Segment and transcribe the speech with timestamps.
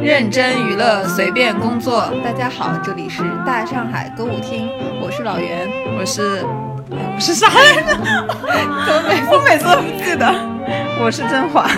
[0.00, 2.08] 认真娱乐，随便工作。
[2.24, 4.70] 大家好，这里是大上海歌舞厅，
[5.02, 5.68] 我是老袁，
[5.98, 6.44] 我是
[6.88, 7.96] 我是啥来着？
[9.30, 10.32] 我每次都不记得。
[11.00, 11.68] 我是甄嬛，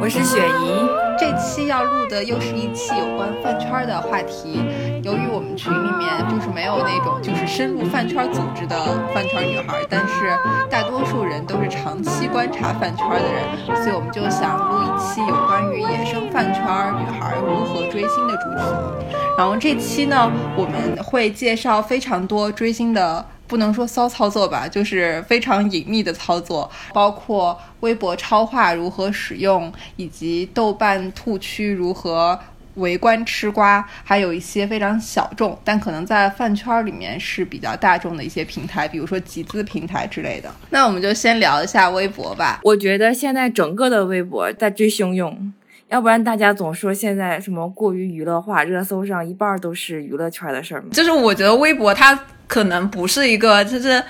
[0.00, 0.86] 我是雪姨。
[1.18, 4.60] 这期要录的又是一期有关饭圈的话题。
[5.02, 8.76] 由于我们群里面就是没有那种就是深入饭圈组织的
[9.12, 10.38] 饭圈女孩，但是
[10.70, 16.62] 大多数人都是长期观察饭圈的人，所以我们就想录一期有关于野生饭圈
[17.00, 19.16] 女孩如何追星的主题。
[19.36, 23.26] 然后这期呢，我们会介绍非常多追星的。
[23.48, 32.38] 不能说骚操作吧，就是非常隐秘的操作，包括微博超话如何使用，以及豆瓣兔区如何
[32.74, 40.50] 围观吃瓜，还有一些非常小众但可能在饭圈里面是比较大众的一些平台，比如说集资平台之类的。
[40.70, 42.60] 那我们就先聊一下微博吧。
[42.62, 45.52] 我觉得现在整个的微博在追汹涌，
[45.88, 50.88] 要不然大家总说现在什么过于娱乐化，热搜上一半都是娱乐圈的事儿吗？
[50.92, 52.18] 就是我觉得微博它。
[52.48, 54.02] 可能不是一个，就是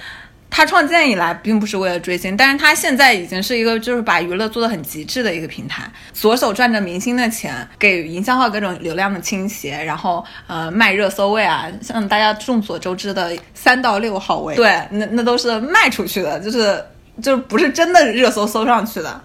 [0.55, 16.85] 他创建以来并不是为了追星，但是他现在已经是一个就是把娱乐做的很极致的一个平台，左手赚着明星的钱，给营销号各种流量的倾斜，然后呃卖热搜位啊，像大家众所周知的三到六号位，对，那那都是卖出去的，就是
[17.23, 19.19] 就不是真的热搜搜上去的。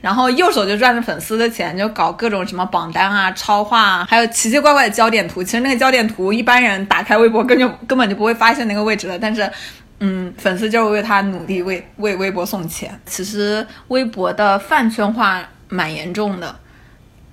[0.00, 5.44] 然后右手就赚着粉丝的钱，就搞各种什么榜单啊、超话啊，还有奇奇怪怪的焦点图。
[5.44, 9.16] 其实那个焦点图，一般人打开微博根本根本就不会发现那个位置的。
[9.16, 9.48] 但是，
[10.04, 13.00] 嗯，粉丝就是为他努力，为为微博送钱。
[13.06, 16.56] 其实微博的饭圈化蛮严重的，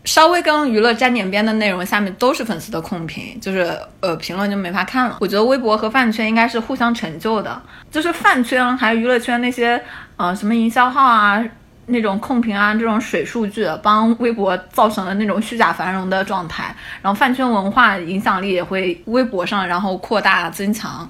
[0.05, 5.17] 稍微跟娱乐沾点边的内容，下面都是粉丝的控评，就是呃评论就没法看了。
[5.19, 9.83] 我觉得微博和饭圈应该是互相成就的，就是饭圈还有娱乐圈那些
[10.17, 11.43] 呃什么营销号啊。
[11.91, 16.65] 那种控评啊，这种水数据帮微博造成了那种虚假繁荣的状态，
[17.01, 21.09] 然后饭圈文化影响力也会微博上然后扩大增强，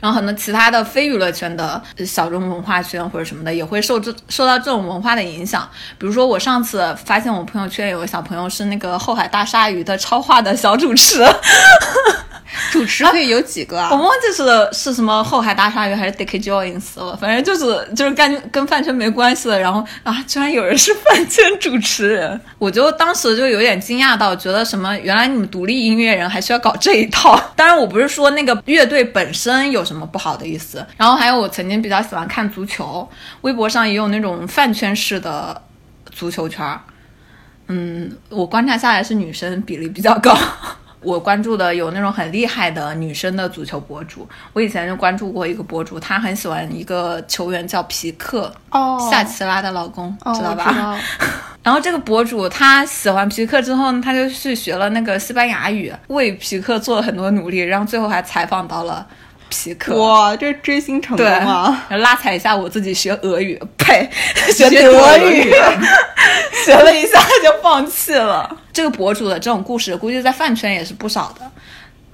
[0.00, 5.68] 然后很多其他的非娱乐圈的小众文化圈或者什么的也会受这受到这种文化的影响。
[5.98, 11.24] 比如说我上次发现我朋友圈有个小朋友是那个后海大鲨鱼的超话的小主持。
[12.70, 13.88] 主持可以有几个啊？
[13.90, 19.58] 我忘记是是什么后海大鲨鱼还是 Dicky Jones 了，反正就是就是跟跟饭圈没关系的。
[19.58, 27.40] 然后啊，居然有人是饭圈主持人， 我就当时就有点惊讶到，觉得什么原来你们独立音乐人还需要搞这一套。
[27.56, 30.84] 当然我不是说那个乐队本身有什么不好的意思。
[30.96, 33.08] 然后还有我曾经比较喜欢看足球，
[33.42, 35.62] 微博上也有那种饭圈式的
[36.10, 36.80] 足球圈儿。
[37.68, 40.36] 嗯，我观察下来是女生比例比较高。
[41.02, 50.98] 我关注的有那种很厉害的女生的足球博主，我以前就关注过一个博主，她很喜欢一个球员叫皮克，哦，夏奇拉的老公，知道吧？
[51.62, 59.06] 然后这个博主他喜欢皮克之后呢，他就去学了那个西班牙语，为皮克做了很多努力，然后最后还采访到了。
[59.52, 61.86] 皮克哇，这追星成功啊！
[61.90, 64.08] 拉踩一下我自己学俄语，呸，
[64.50, 65.52] 学德语，
[66.64, 68.58] 学了一下就放弃了。
[68.72, 71.50] 这个博主的这种故事，估计在饭圈也是不少的。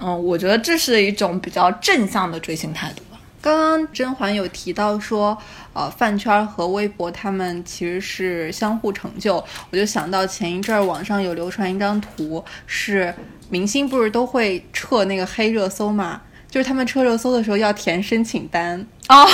[0.01, 3.17] 嗯，我觉得这是一种比较正向的追星态度吧。
[3.41, 5.37] 刚刚甄嬛有提到说，
[5.71, 9.41] 呃，饭圈和微博他们其实是相互成就，
[9.71, 13.15] 我就想到前一阵儿网上有流传一张图，是
[13.49, 16.19] 明星不是都会撤那个黑热搜嘛？
[16.49, 19.27] 就是他们车热搜的时候要填申请单哦，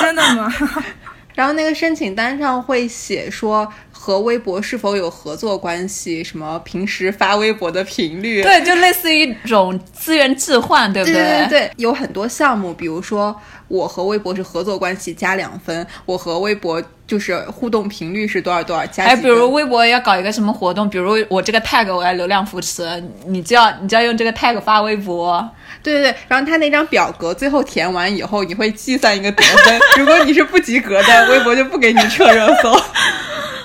[0.00, 0.52] 真的吗？
[1.34, 11.14] 然后那个申请单上会写说和微博是否有合作关系，什么平时发微博的频率，对，就类似于一种资源置换，对不对？
[11.14, 13.34] 对对对，有很多项目，比如说
[13.68, 16.82] 我和微博是合作关系加两分，我和微博。
[17.10, 19.02] 就是互动频率是多少多少加？
[19.02, 25.50] 哎，比如微博要搞一个什么活动，比如我这个 tag 我要流量扶持，你就要你就要用这个 tag 发微博。
[25.82, 32.72] 对对对，然后他那张表格最后填完以后，你会计算一个得分，如果你是不及格的，微博就不给你撤热搜。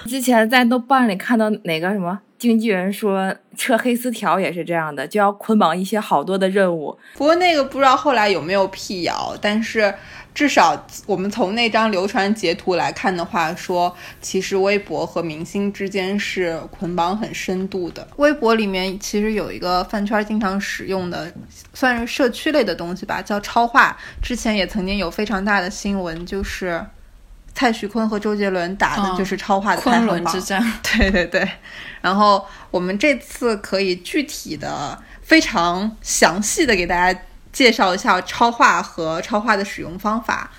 [0.06, 6.98] 之前在豆瓣里看到哪个什么经纪人说撤黑丝条也是这样的，就要捆绑一些好多的任务。
[7.16, 9.94] 不过那个不知道后来有没有辟谣，但是。
[10.36, 18.06] 至少我们从那张流传截图来看的话，说其实微博和明星之间是捆绑很深度的。
[18.18, 21.32] 微博里面其实有一个饭圈经常使用的，
[21.74, 23.98] 算是社区类的东西吧，叫超话。
[24.22, 26.86] 之前也曾经有非常大的新闻，就是
[27.56, 30.62] 蔡徐坤和周杰伦打的就是超话的昆仑之战。
[30.84, 31.50] 对对对。
[32.02, 37.20] 然后我们这次可以具体的、非常详细的给大家。
[37.56, 40.52] 介绍一下超话和超话的使用方法。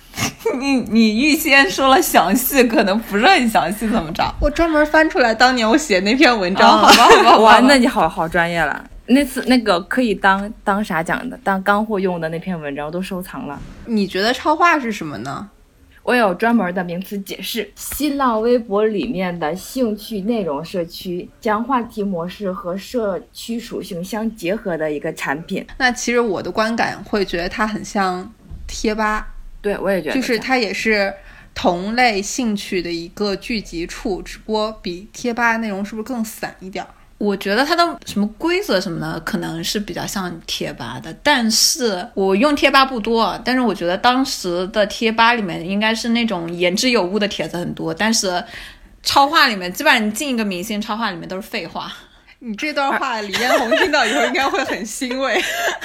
[0.58, 4.24] 你你预先说了详细，可能不是很详细，怎么着？
[4.40, 6.94] 我专门翻出来当年我写那篇文章，好吧，
[7.24, 8.82] 好吧，哇，那你好好专业了。
[9.08, 13.60] 那次那个可以当当啥讲的，当干货用的那篇文章我都收藏了。
[13.84, 15.46] 你觉得超话是什么呢？
[16.02, 25.64] 我有专门的名词解释：新浪微博里面的兴趣内容社区，将话题模式和社区属性相结合的一个产品。
[25.78, 28.32] 那其实我的观感会觉得它很像
[28.66, 31.12] 贴吧，对我也觉得，就是它也是
[31.54, 36.84] 同类兴趣的一个聚集处，只不过比贴吧内容是不是更散一点？
[37.20, 48.42] 我觉得它的什么规则什么的，可能是比较像贴吧的，但是我用贴吧不多，但是我觉得当时的贴吧里面应该是那种言之有物的帖子很多，但是
[49.02, 51.92] 超话里面基本上你进一个明星超话里面都是废话。
[52.42, 55.38] 你这段话，李彦宏听到以后应该会很欣慰。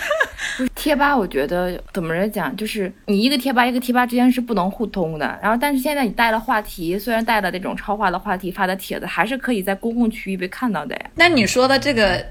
[0.58, 5.38] 不是贴吧，我觉得怎么着讲，就是你一个贴吧一个贴吧之间是不能互通的。
[5.42, 11.02] 然后，但是现在你带了话题，虽然带了那种超话的话题发的帖子，还是可以在公共区域被看到的呀。
[11.16, 12.26] 那你说的这个，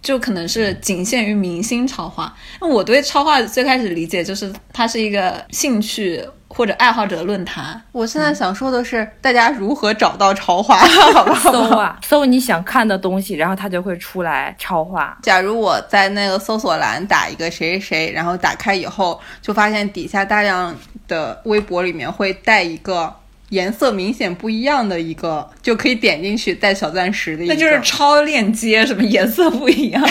[0.00, 2.34] 就可能是仅限于明星超话。
[2.62, 6.24] 那我对超话最开始理解就是它是一个兴趣。
[6.58, 10.76] 或者爱好者论坛，我现在想说的是，大家如何找到超话？
[11.14, 15.16] 好吧，搜啊，搜你想看的东西，然后它就会出来超话。
[15.22, 20.74] 假如我在那个搜索栏打一个谁谁谁，然后打开以后，就发现底下大量
[21.06, 23.14] 的微博里面会带一个
[23.50, 30.04] 颜色明显不一样的一个，就可以点进去带小钻石的，那就是 超链接，什么颜色不一样？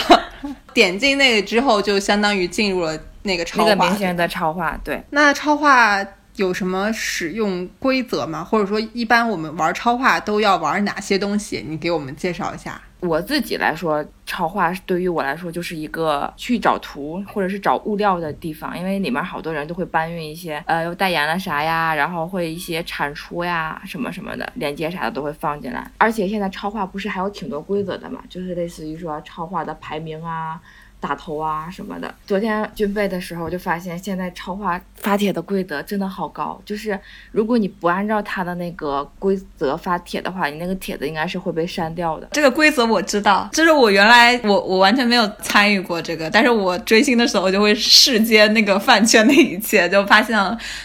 [0.72, 2.98] 点进那个之后，就相当于进入了。
[3.22, 5.02] 那个超那个明星的超话，对。
[5.10, 5.98] 那超话
[6.36, 8.42] 有什么使用规则吗？
[8.42, 11.64] 或者说，一般我们玩超话都要玩哪些东西？
[11.66, 12.80] 你给我们介绍一下。
[13.00, 25.90] 我自己来说，超话对于我来说就是一个去找图或者是找物料的地方，因为里面好多人都会搬运一些，呃，又代言了啥呀，然后会一些产出呀，什么什么的，链接啥的都会放进来。
[25.98, 28.22] 而且现在超话不是还有挺多规则的嘛？
[28.28, 30.60] 就是类似于说超话的排名啊。
[31.02, 32.14] 打头啊什么的。
[32.24, 36.58] 昨天军备的时候就发现，现在超话发帖的规则真的好高。
[36.64, 36.96] 就是
[37.32, 42.28] 如果你不按照他的那个规则发帖的话，你那个帖子应该是会被删掉的。
[42.30, 50.38] 这个规则我知道，就是我原来我我完全没有参与过这个，但是我追星的时候就会视接那个饭圈的一切，就发现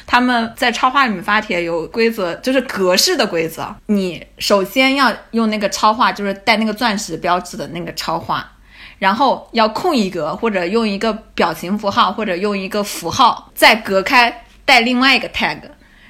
[0.08, 3.74] 他们在超话里面发帖有规则，就是格式的规则。
[3.86, 8.52] 你首先要用那个超话，就是带那个钻石标志的那个超话。
[9.00, 15.60] 然后要空一格，或者用一个表情符号，或者用一个符号再隔开带另外一个 tag，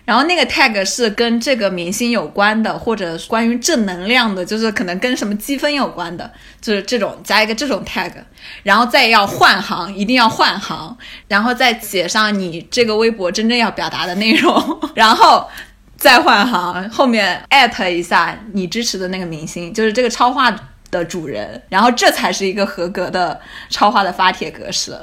[0.06, 6.32] 然后那个 tag 是跟这个明星有关的，或者关于正能量的，就是可能跟什么积分有关的，
[6.62, 8.12] 就是这种加一个这种 tag，
[8.64, 10.98] 然后再要换行，一定要换行，
[11.28, 15.46] 然后再写上你这个微博真正要表达的内容， 然后
[15.98, 20.56] 再换行，后面艾特一下你支持的那个明星，就是这个超话。
[20.98, 23.40] 的主人，然后这才是一个合格的
[23.70, 24.98] 超话的发帖格式。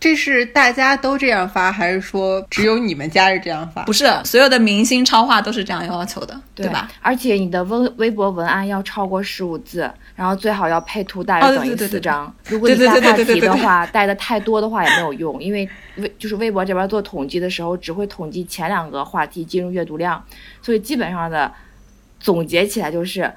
[0.00, 3.82] 这是大家都这样发，还是说只有你们家是这样发？
[3.82, 6.88] 不是，所有的明星超话都是这样要求的，对吧？
[7.02, 12.32] 而且你的微微博文案要超过十五字，然后最好要配图大于等于四张。
[12.46, 20.24] 如果你大话题的话，带的太多的话也没有用，因为微就是微博这边做统计的时候，只会统计前两个话题进入阅读量，
[20.62, 21.52] 所以基本上的
[22.20, 23.28] 总结起来就是。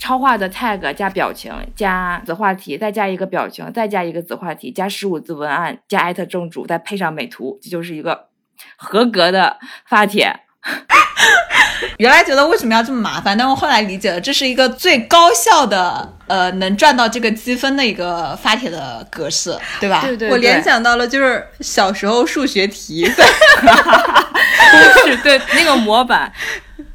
[0.00, 8.28] 超话的 tag 加表情加子话题，再加一个表情，再加一个子话题，加十五字文案，加艾特正主，再配上美图，这就是一个
[8.76, 10.34] 合格的发帖。
[11.96, 20.00] 原来觉得为什么要这么麻烦，但我后来理解了，这是一个最高效的，呃，能赚到这个积分的一个发帖的格式，对吧？
[20.02, 20.28] 对对。
[20.28, 23.04] 对我联想到了就是小时候数学题，
[25.04, 26.30] 是对那个模板。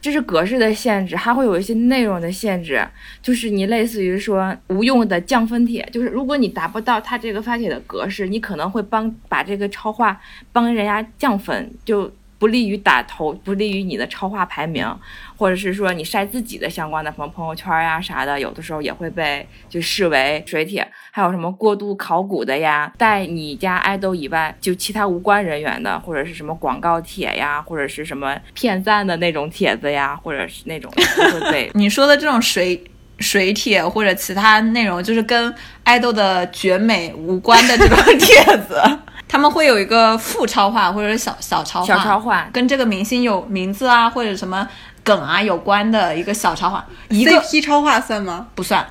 [0.05, 2.87] 这是格式的限制，还会有一些内容的限制，
[3.23, 10.21] 就是你类似于说无用的降分帖，就是如果你达不到他这个发帖的格式，你可能会帮把这个超话
[10.51, 12.11] 帮人家降分，就。
[12.45, 14.87] 不利于打头，不利于你的超话排名，
[15.35, 20.87] 或者是说你晒自己的相关的什么朋友圈呀啥的，有的时候也会被就视为水帖。
[21.09, 32.79] 还有什么过度考古的呀，带你家爱豆以外就其他无关人员的，或者是什么广告帖呀，或者是什么骗赞的那种帖子呀，或者是那种会被 你说的这种水
[33.17, 35.51] 水帖或者其他内容，就是跟
[35.83, 38.79] 爱豆的绝美无关的这种帖子。
[39.27, 42.47] 他们会有一个副超话或者小小超话，小超话。
[42.53, 44.67] 跟这个明星有名字啊或者什么
[45.03, 48.47] 梗啊有关的一个小超话，一个 CP 超话算吗？
[48.55, 48.85] 不算，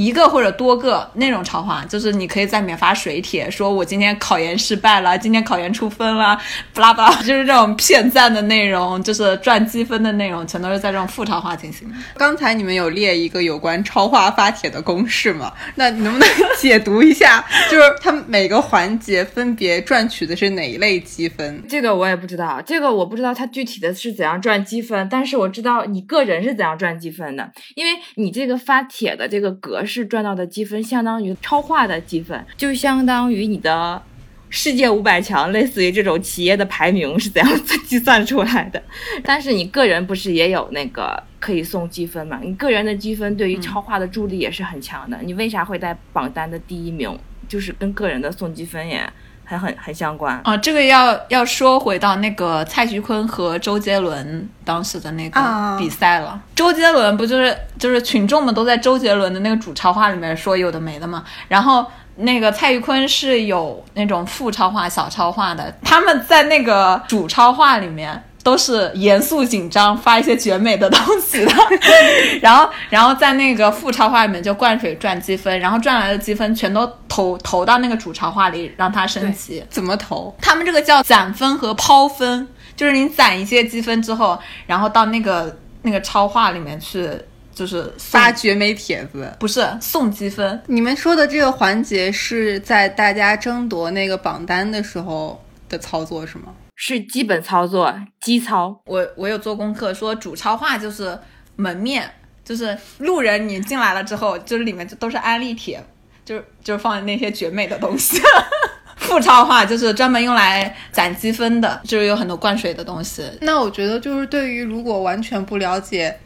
[0.00, 6.40] 一个或者多个那种超话，就是你可以在里面发水帖，说我今天考研失败了，今天考研出分了，
[6.72, 11.94] 巴拉巴拉，就是这种骗赞的内容，就是赚积分的内容，全都是在这种副超话进行的。
[12.16, 15.52] 刚才你们有列一个有关超话发帖的公式吗？
[15.76, 17.44] 那你能不能解读一下？
[17.70, 21.62] 就是他们每个环节分别赚取的是哪一类积分？
[21.68, 34.00] 这个我也不知道，这个我不知道它具体的是怎样赚积分，但是我知道你个人是怎样赚积分的，因为你这个发帖的这个格式赚到的积分，相当于超话的积分，就相当于你的
[34.48, 38.82] 世界五百强，类似于这种企业的排名是怎样计算出来的。
[39.22, 42.40] 但是你个人不是也有那个可以送积分嘛？
[42.42, 45.18] 你个人的积分对于超话的助力也是很强的。
[45.22, 47.18] 你为啥会在榜单的第一名？
[47.48, 49.04] 就是跟个人的送积分也
[49.50, 50.40] 还很很相关。
[50.44, 56.40] 啊，这个要要说回到那个蔡徐坤和周杰伦当时的那啊个比赛了。
[56.54, 61.84] 周杰伦不就是就是群众们都在周杰伦的那个主超话里面说有的没的嘛，然后。
[62.16, 71.52] 那个蔡徐坤是有那种副超话、小超话的，他们在那个主超话里面都是严肃紧张，发一些绝美的东西的，
[72.40, 79.62] 然后然后在那个副超话里面就灌水赚积分，然后赚来的积分全都投投到那个主超话里，让它升级。
[79.68, 80.34] 怎么投？
[80.40, 87.10] 他们这个叫攒分和抛分，就是你攒一些积分之后，然后到那个那个超话里面去，
[87.54, 89.30] 就是发绝美帖子。
[89.38, 96.44] 不是送积分，你们说的这个环节是在大家争夺那个榜单的时候的操作是吗？
[96.82, 98.80] 是基本操作，基操。
[98.86, 101.16] 我我有做功课，说主超话就是
[101.56, 102.10] 门面，
[102.42, 105.78] 就是路人你进来了之后，就是里面就都是安利帖，
[106.24, 108.18] 就是就是放那些绝美的东西。
[108.96, 113.30] 副超话就是专门用来攒积分的，就是有很多灌水的东西。
[113.42, 116.18] 那我觉得就是对于如果完全不了解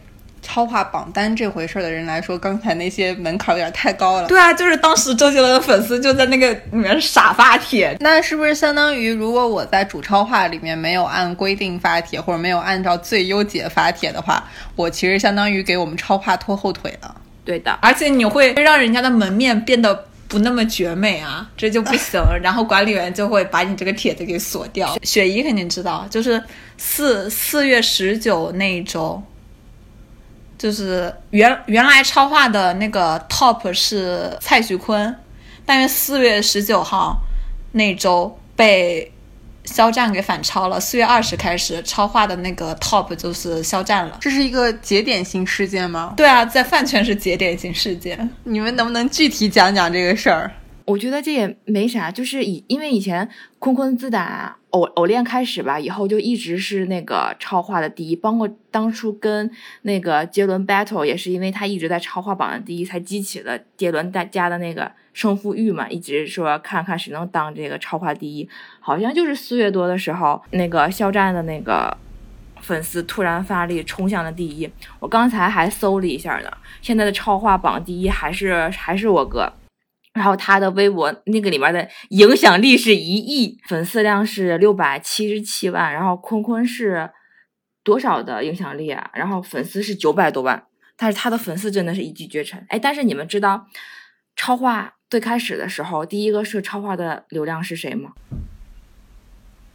[0.45, 4.29] 超话榜单这回事儿的人来说，刚才那些门槛有点太高了。
[4.29, 14.45] 对啊，就是当时周杰伦的粉丝就在那个里面傻发帖，那是不是相当于，如果我在主超话里面没有按规定发帖，或者没有按照最优解发帖的话，
[14.77, 17.17] 我其实相当于给我们超话拖后腿了。
[17.45, 19.95] 对的，而且你会让人家的门面变得
[20.29, 22.21] 不那么绝美啊，这就不行。
[22.43, 24.97] 然后管理员就会把你这个帖子给锁掉。
[25.03, 26.43] 雪姨肯定知道，就是
[26.79, 29.23] 四四月十九那一周，
[30.64, 35.14] 就是原原来超话的那个 top 是蔡徐坤，
[35.66, 37.21] 但是四月十九号
[37.73, 39.12] 那周被
[39.66, 40.80] 肖战给反超了。
[40.80, 44.16] 四月二十开始，超话的那个 top 就是肖战了。
[44.23, 46.14] 这是一个节点性事件吗？
[46.16, 48.30] 对啊，在饭圈是节点性事件。
[48.44, 50.50] 你们能不能具体讲讲这个事儿？
[50.87, 53.28] 我觉得这也没啥，就是以因为以前
[53.59, 59.49] 坤坤自打偶偶练开始吧，以后就一直是那个超话的第一，包括当初跟
[59.83, 68.49] 那个杰伦 battle 也是因为他一直在超话榜的第一，才激起了杰伦大家的那个胜负欲嘛，一直说看看谁能当这个超话第一。
[68.81, 71.97] 好像就是四月多的时候，那个肖战的那个
[72.61, 74.69] 粉丝突然发力冲向了第一。
[74.99, 76.50] 我刚才还搜了一下呢，
[76.83, 79.52] 现在的超话榜第一还是还是我哥。
[80.14, 87.11] 然后他的微博那个里面的影响力是一亿，粉丝量是六百七十七万，然后坤坤是
[87.83, 89.11] 多少的影响力啊？
[89.12, 90.64] 然后粉丝是九百多万，
[90.97, 92.64] 但是他的粉丝真的是一骑绝尘。
[92.68, 93.66] 哎，但是你们知道
[94.37, 98.12] 超话最开始的时候，第一个是超话的流量是谁吗？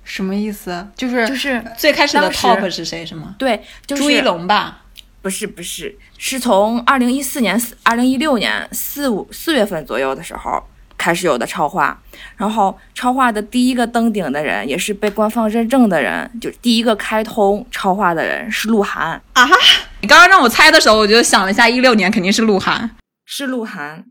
[0.06, 0.88] 什么意思？
[0.96, 3.06] 就是就是最开始的 top 是谁？
[3.06, 3.36] 是吗？
[3.38, 4.86] 对，就是朱一龙吧？
[5.22, 10.64] 不是不是，是从二零一四年、二零一六年四五四月份左右的时候
[10.98, 12.02] 开始有的超话，
[12.38, 19.56] 然后超话的第一个登顶的人，也是被官方认证的人，就第一个开通超话的人是鹿晗，啊哈！
[20.02, 22.90] 你刚刚让我猜的时候，我就想了一下，一六年肯定是鹿晗。
[23.26, 24.06] 是鹿晗，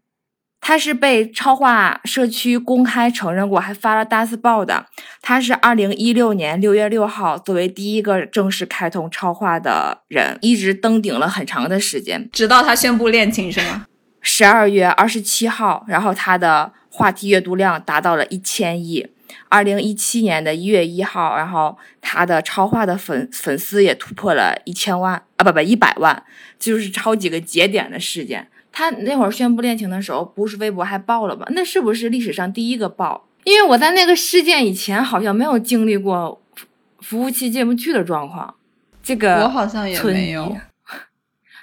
[0.61, 4.87] 他是被超话社区公开承认过，还发了大字报的。
[5.23, 12.29] 他是二零一六年六月六号作为第一个正式开通超话的人，一直登顶了很长的时间。
[12.33, 13.87] 直到他宣布恋情是吗？
[14.21, 19.07] 十二月二十七号，然后他的话题阅读量达到了一千亿。
[19.49, 26.23] 二零一七年的一月一号，然后他的超话的粉粉丝也突破了一千万啊，不不一百万，
[26.59, 28.49] 就是超几个节点的事件。
[28.79, 31.45] 他那会儿宣布恋情的时候，不是微博还爆了吗？
[31.51, 33.27] 那是不是历史上第一个爆？
[33.43, 36.65] 因为我在那个事件以前好像没有经历过服
[37.01, 38.55] 服务器进不去的状况。
[39.03, 40.57] 这个我好像也没有。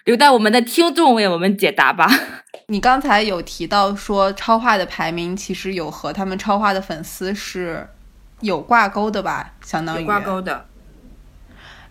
[0.03, 2.05] 留待我们的听众为我们解答吧。
[2.67, 7.87] 你刚才有提到说超话的排名其实有和他们超话的粉丝是
[8.41, 9.53] 有挂钩的吧？
[9.63, 10.65] 相当于挂钩的。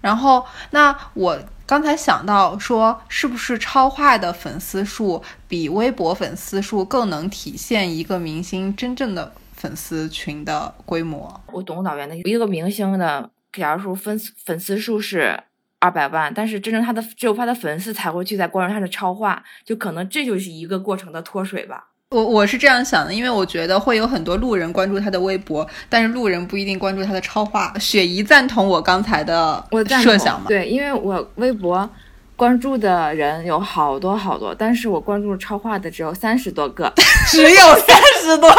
[0.02, 11.40] 然后，那我刚才想到说，是不是超话的粉丝数比微博粉丝数更能体现一个明星真正的粉丝群的规模？
[11.52, 15.42] 我懂导演的一个明星的，假如说粉丝粉丝数是
[15.78, 21.88] 二百万，但是真正他的只有他的粉丝才会去在关注他的超话，就可能这就是一个过程的脱水吧。
[22.10, 27.74] 我我是这样想的，因为我觉得会有很多路人关注他的微博，但是路人不一定关注他的超话。
[27.80, 29.64] 雪姨赞同我刚才的
[30.02, 30.46] 设想吗？
[30.46, 31.88] 对，因为我微博
[32.36, 36.92] 关注的人有好多好多，但是我关注超话的只有三十多个，
[37.26, 38.56] 只有三十多个。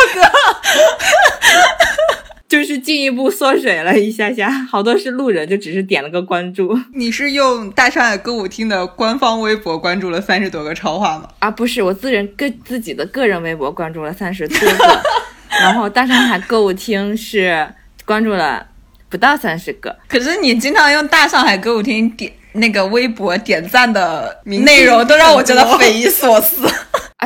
[2.55, 11.27] 就是进一步缩水了一下下，好多是路人，就只是点了个关注 你是用大上海歌舞厅的官方微博关注了三十多个超话吗？
[11.39, 15.01] 啊，不是我自人个自己的个人微博关注了三十多个，
[15.59, 17.67] 然后大上海歌舞厅是
[18.05, 18.65] 关注了
[19.09, 26.65] 不到三十个，可是你经常用大上海歌舞厅点那个微博点赞的内容，都让我觉得匪夷所思。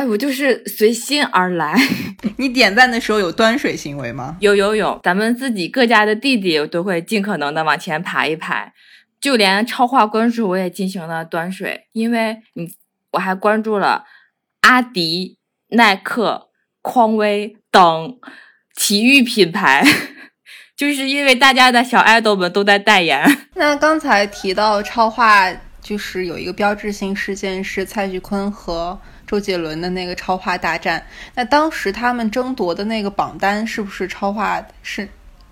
[0.00, 1.78] 哎，我就是随心而来。
[2.38, 4.34] 你点赞的时候有端水行为吗？
[4.40, 8.72] 有有有，咱们自己各家的弟弟都会尽可能的往前排一排，
[9.20, 12.72] 就连超话关注我也进行了端水，因为你
[13.10, 14.04] 我还关注了
[14.62, 15.36] 阿迪、
[15.72, 16.48] 耐克、
[16.80, 18.18] 匡威等
[18.74, 19.84] 体育品牌，
[20.74, 23.22] 就是因为大家的小爱豆们都在代言。
[23.54, 25.52] 那刚才提到超话，
[25.82, 28.98] 就是有一个标志性事件是蔡徐坤和
[29.30, 31.00] 周杰伦的那个超话大战。
[31.36, 35.08] 那当时他们争夺的那个榜单是不是超话是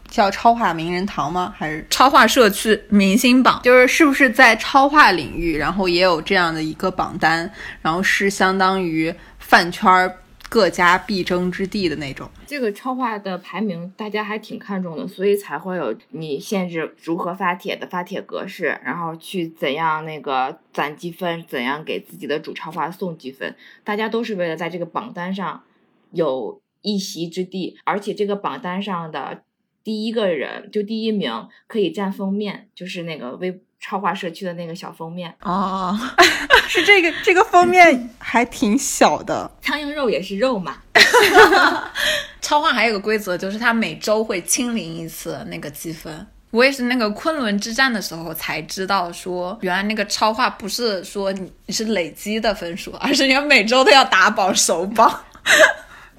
[0.08, 1.54] 叫超话名人堂吗？
[1.56, 7.48] 还是超话社区明星榜，就是是不是在超话领域，然后也有这样的一个榜单，
[7.80, 10.12] 然后是相当于饭圈儿
[10.48, 12.28] 各家必争之地的那种？
[12.46, 25.62] 这个超话的排名大家还挺看重的，所以才会有你限制如何发帖的发帖格式，然后去怎样那个攒积分，怎样给自己的主超话送积分，大家都是为了在这个榜单上
[26.12, 29.42] 有一席之地，而且这个榜单上的
[29.84, 35.98] 第一个人就第一名可以占封面，就是那个微超话社区的那个小封面，哦，
[36.68, 40.76] 是这个这个封面还挺小的， 苍蝇肉也是肉嘛。
[42.40, 46.26] 超话还有个规则，就是它每周会清零一次那个积分。
[46.50, 55.24] 我也是那个昆仑之战的时候才知道说，原来那个超话不是说你你是累积的分数，而是你每周都要打榜首榜。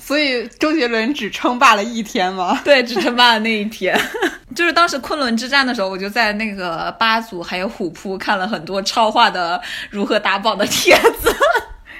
[0.09, 2.59] 所以周杰伦只称霸了一天吗？
[2.65, 3.95] 对，只称霸了那一天。
[4.55, 11.31] 就是当时昆仑之战的时候，我就在那个八组还有虎扑看了很多超话的如何打榜的帖子。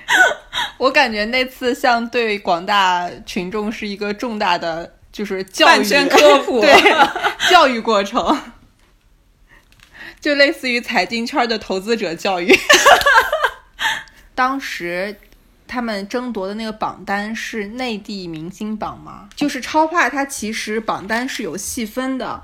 [0.80, 6.74] 我感觉那次像对广大群众是一个重大的就是教育科普 对
[7.48, 8.42] 教育过程，
[10.20, 12.52] 就类似于财经圈的投资者教育。
[14.34, 15.16] 当时
[15.70, 19.30] 他们争夺的那个榜单是内地明星榜吗？
[19.36, 22.42] 就是超话，它其实榜单是有细分的。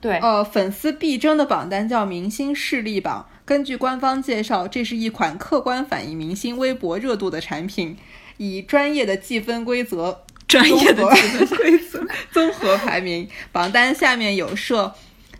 [0.00, 3.28] 对，呃，粉丝必争的榜单叫明星势力榜。
[3.44, 7.96] 根据官方介绍，这是一款客观反映明星微博热度的产品，
[8.38, 12.06] 以专业的计分规则、专业的综合积分规则。
[12.32, 13.28] 综合排名。
[13.52, 14.94] 榜单下面有设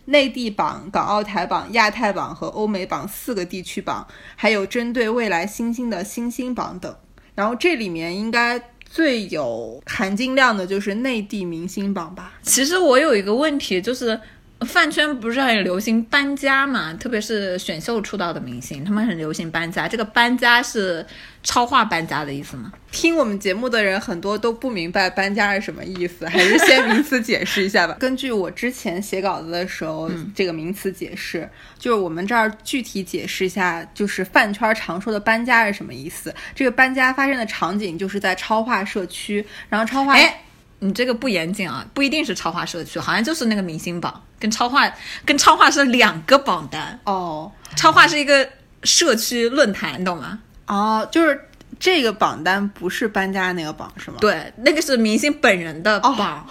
[0.04, 6.94] 内地榜、港澳台榜、亚太榜和欧美榜四个地区榜，还有针对未来新兴的新兴榜等。
[7.34, 12.34] 然后这里面应该最有含金量的就是内地明星榜吧？
[12.42, 14.20] 其实我有一个问题，就是
[14.64, 19.86] 饭圈不是很流行搬家嘛，特别是选秀出道的明星，他们很流行搬家。
[19.88, 21.04] 这个搬家是
[21.42, 22.72] 超话搬家的意思吗？
[22.90, 27.96] 听我们节目的人很多都不明白搬家是什么意思，还是先名词解释一下吧。
[28.00, 31.48] 根据我之前写稿子的时候，这个名词解释，
[31.78, 36.34] 就是我们这儿具体解释一下，就是饭圈常说的搬家是什么意思。
[36.54, 40.42] 这个搬家发生的场景就是在超话社区，然后超话哎，
[40.82, 44.92] 你这个不严谨啊，不一定是超话社区，好像就是那个明星榜，跟超话
[45.24, 46.98] 跟超话是两个榜单。
[47.04, 48.48] 哦超话是一个
[48.82, 50.40] 社区论坛，你懂吗？
[50.66, 56.46] 哦，就是这个榜单不是搬家那个榜是吗？，对，那个是明星本人的榜。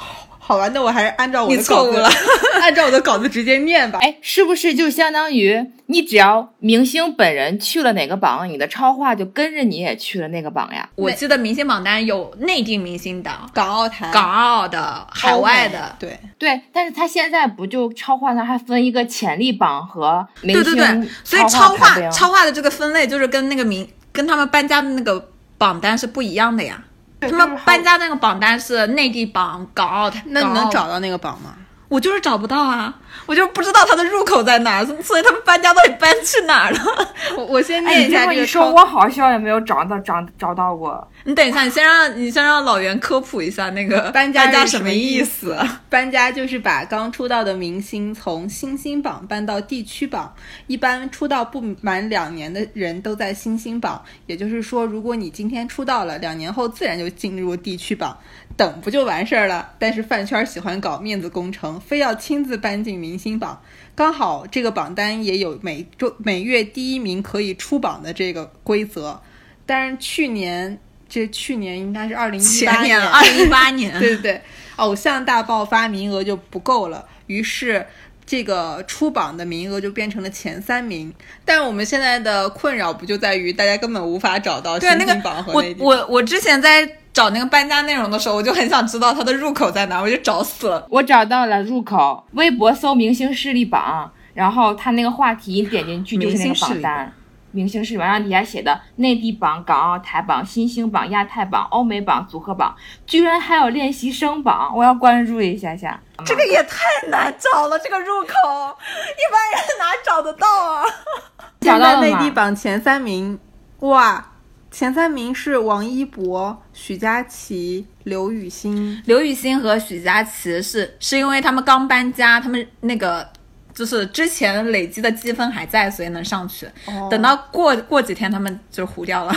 [0.52, 2.10] 好吧，那我还是按照我的你错稿子误了，
[2.62, 4.00] 按照我的稿子直接念吧。
[4.02, 10.90] 哎，是不是就相当于你只要明星本人去了哪个榜，你的超话就跟着你也去了那个榜呀？
[10.96, 15.96] 我记得明星榜单有内地明星的、港澳台、港澳的、海外的。
[15.98, 16.20] 对。
[16.38, 26.84] 对，但是他现在不就超话那还分一个潜力榜和明对星对对，所以超超话超话的这个分类就是跟那个明跟他们搬家的那个榜单是不一样的呀。
[27.30, 31.54] 他们搬家那个榜单是内地榜、港澳台，那你能找到那个榜吗？
[31.88, 32.94] 我就是找不到啊。
[33.26, 37.14] 我就不知道它的入口在哪儿，所以他们搬家到底搬去哪儿了？
[37.38, 41.08] 我我先哎，念一下你这个超我好像也没有找到找找到过。
[41.24, 45.58] 你等一下，你先让你先让老袁科普一下那个搬家家什么意思？
[45.90, 50.34] 搬家就是把刚出道的明星从新星榜搬到地区榜。
[50.68, 58.18] 一般出道不满两年的人都在新星榜，也就是说，如果你今天出道了，两年后自然就进入地区榜，
[58.58, 59.70] 等不就完事儿了？
[59.78, 63.62] 但是饭圈喜欢搞面子工程，非要亲自搬进明星榜。
[63.96, 69.20] 刚好这个榜单也有每周每月第一名可以出榜的这个规则，
[69.66, 74.42] 但是去年这去年应该是二零一八前年二零一八年， 对对对，
[74.78, 77.86] 偶像大爆发名额就不够了，于是
[78.26, 81.14] 这个出榜的名额就变成了前三名。
[81.44, 90.88] 但我们现在的困扰不就在于大家根本无法找到新星榜和我我我之前在找那个搬家内容的时候，我就很想知道它的入口在哪，我就找死了。
[90.90, 97.14] 我找到了入口，微博搜明星势力榜，然后它那个话题点进去就是那个明星榜单。
[97.54, 102.74] 明星势力榜，然后底下写的内地榜、港澳台榜、新兴榜、亚太榜、欧美榜、组合榜，
[103.06, 106.00] 居然还有练习生榜，我要关注一下下。
[106.26, 110.86] 这个也太难找了，这个入口一般人哪找得到啊？
[111.60, 112.32] 找到了现在内地？
[112.32, 113.38] 榜前三名，
[113.80, 114.31] 哇，
[114.72, 119.02] 前三名是王一博、许佳琪、刘雨欣。
[119.06, 123.28] 刘雨欣和许佳琪是是因为他们刚搬家，他们那个
[123.74, 126.66] 就是之前累积的积分还在，所以能上去。
[126.88, 129.36] 哦等到过过几天，他们就糊掉了。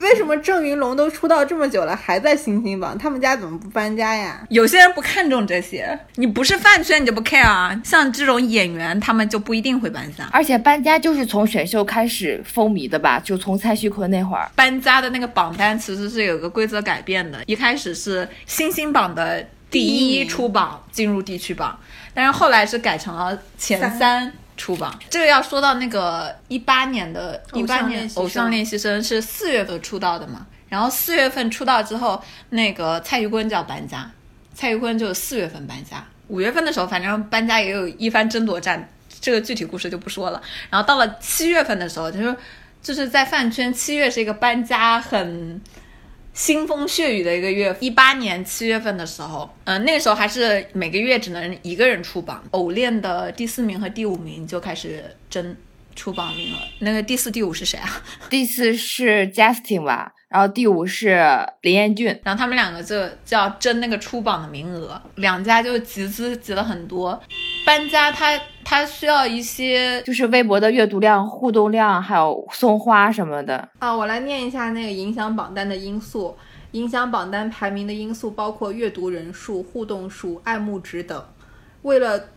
[0.00, 2.96] 为什么郑云龙都出道这么久了还在新星榜？
[2.96, 4.46] 他们家怎么不搬家呀？
[4.48, 7.78] 有些人不看重这些，你不是饭圈你就不 care 啊。
[7.84, 10.28] 像这种演员，他们就不一定会搬家。
[10.32, 13.18] 而且搬家就是从选秀开始风靡的吧？
[13.18, 14.48] 就从蔡徐坤那会儿。
[14.54, 21.78] 搬家的那个榜单其实是有个规则改变的，一开始是新星榜的第第一出榜进入地区榜，
[22.14, 24.98] 但是后来是改成了前三三出吧。
[25.08, 34.10] 这个要说到那个一八年的，一八年偶像练习生是四月份出道的嘛，然后四月份出道之后，那个蔡徐坤就要搬家，
[34.52, 38.86] 蔡徐坤就四月份搬家，五月份的时候反正搬家也有一番争夺战，
[39.20, 40.42] 这个具体故事就不说了。
[40.68, 42.36] 然后到了七月份的时候，就是
[42.82, 45.60] 就是在饭圈，七月是一个搬家很
[46.38, 47.76] 腥风血雨的一个月。
[47.80, 55.56] 一八年七月份的时候，嗯、那个时候还是每个月只能一个人出榜，偶练的第四名和第五名就开始争
[55.96, 56.58] 出榜名额。
[56.78, 58.00] 那个第四、第五是谁啊？
[58.30, 61.20] 第四是 Justin 吧，然后第五是
[61.62, 62.06] 林彦俊。
[62.22, 67.20] 然后他们两个就就要争那个出榜的名额，两家就集资集了很多。
[67.68, 73.68] 搬家他他需要一些就是微博的阅读量、互动量，还有送花什么的。
[73.78, 76.34] 啊，我来念一下那个影响榜单的因素。
[76.72, 81.22] 影响榜单排名的因素包括阅读人数、互动数、爱慕值等。
[81.82, 82.28] 为了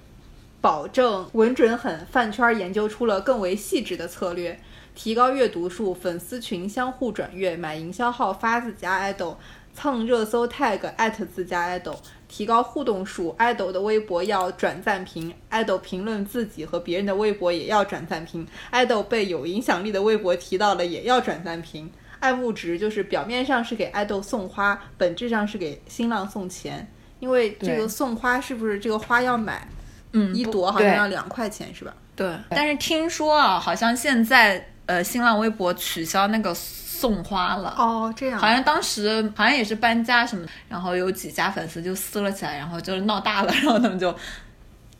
[0.59, 4.59] 保证稳准狠，饭圈研究出了更为细致的策略，
[4.93, 9.35] 提高阅读数，粉丝群相互转阅，买营销号发自家 idol，
[9.73, 11.95] 蹭热搜 tag 艾特自家 idol，
[12.27, 21.89] 提高互动数，idol 的微博要转赞评，idol 评论自己和别人的微博也要转赞评，idol 被有影响力的微博提到了也要转赞评。
[22.19, 26.88] 爱慕值就是表面上是给爱豆送花，本质上是给新浪送钱，
[27.19, 29.67] 因为这个送花是不是这个花要买
[30.13, 31.91] 嗯一朵好像要两块钱是吧？
[32.15, 36.53] 对，但是听说啊，好像现在呃新浪微博取消那个
[37.01, 37.73] 送花了。
[37.77, 44.15] 哦，这样好像当时好像也是搬家什么的，然后有几家粉丝就撕了起来，然后就闹大了， 然后他们就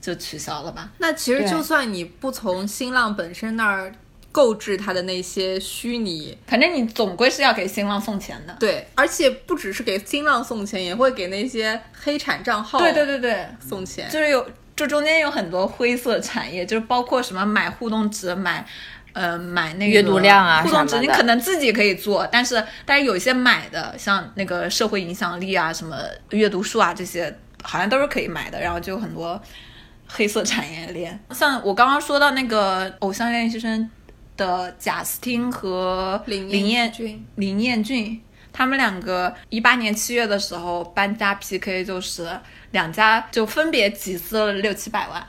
[0.02, 0.90] 就取消了吧。
[0.98, 3.94] 那其实就算你不从新浪本身那儿
[4.32, 8.56] 购置它的那些虚拟，反正你总归是要给新浪送钱的。
[8.60, 14.10] 对，而且不只是给新浪送钱，也会给那些黑产账号对对对对，送钱。
[14.10, 18.66] 就是有这中间有很多灰色产业，就是包括什么买互动值、买
[19.14, 25.98] 呃买那个阅读量啊互动值你可能自己可以做，但是但是有一些买的，像那个社会影响力啊、什么
[26.30, 29.42] 阅读数啊这些，好像都是可以买的，然后就有很多
[30.08, 31.20] 黑色产业链。
[31.32, 33.90] 像我刚刚说到那个偶像练习生
[34.38, 38.22] 的贾斯汀和林林彦俊林彦俊，
[38.54, 42.30] 他们两个一八年七月的时候搬家 PK，就是
[42.72, 45.22] 两家就分别集资了六七百万。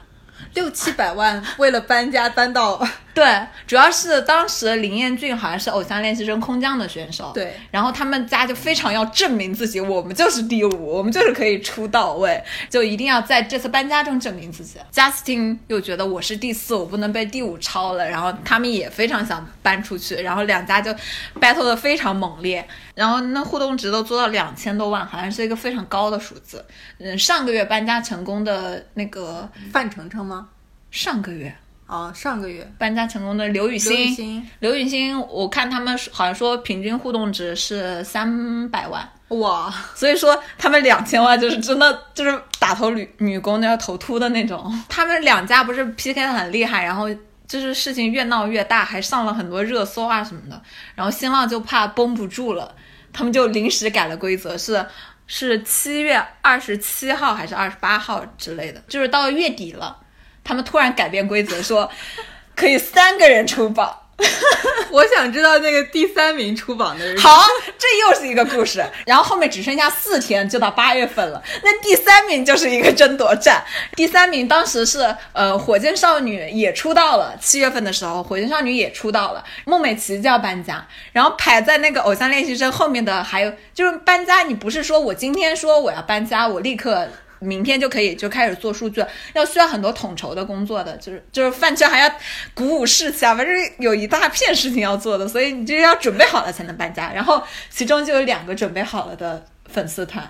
[0.54, 14.78] 六七百万为了搬家搬到对，主要是当时林彦俊好像是偶像练习生空降的选手，对，然后他们家就非常要证明自己，我们就是第五，我们就是可以出道位，就一定要在这次搬家中证明自己。
[14.90, 20.90] Justin 又觉得我是第四，我不能被第五超了，然后他们也非常想搬出去，然后两家就
[21.38, 26.64] battle 的非常猛烈，然后那互动值都做到两千多万，好像是一个非常高的数字。
[26.98, 30.48] 嗯，上个月搬家成功的那个范丞丞吗？
[30.90, 31.54] 上个月。
[31.92, 32.66] 哦，上个月。
[32.78, 44.72] 搬家成功的刘雨欣，刘雨欣，我看他们好像说平均互动值是三百万，哇，所以说他们两千万就是真的 就是打头女女工的要头秃的那种。
[44.88, 47.06] 他们两家不是 PK 的很厉害，然后
[47.46, 50.58] 就是事情越闹越大，还上了很多热搜啊什么的。
[50.94, 52.74] 然后新浪就怕绷不住了，
[53.12, 54.82] 他们就临时改了规则，是
[55.26, 59.98] 是七月二十七号还是二十八号之类的，就是到月底了，
[60.44, 61.90] 他们突然改变规则说
[62.56, 63.98] 可以三个人出榜。
[64.90, 67.16] 我想知道那个第三名出榜的人。
[67.18, 67.44] 好，
[67.76, 68.84] 这又是一个故事。
[69.04, 73.64] 然后后面只剩下四天就到八月份了，那第三名就是一个争夺战。
[73.96, 87.08] 第三名当时是呃火箭少女也出道了，七月份的时候火箭少女也出道了，孟美岐就要搬家，然后排在那个偶像练习生后面的还有就是搬家，你不是说我今天说我要搬家，我立刻。
[87.42, 92.10] 明天就可以就开始做数据，要需要很多统筹的工作的，就是就是饭圈还要
[92.54, 97.12] 鼓舞士气啊，反正有一大片事情要做的，所以你就要准备好了才能搬家。
[97.12, 100.26] 然后其中就有两个准备好了的粉丝团，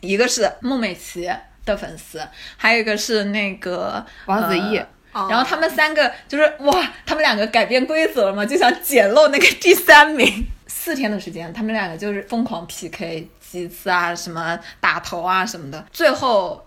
[0.00, 1.30] 一个是孟美岐
[1.64, 2.20] 的粉丝，
[2.56, 4.86] 还有一个是那个王子异呃
[5.30, 10.46] 然后他们三个就是哇，他们两个改变规则了嘛，就想捡漏那个第三名。
[10.66, 16.62] 四天的时间，他们两个就是疯狂 PK 几次啊，什么打头啊什么的，最后。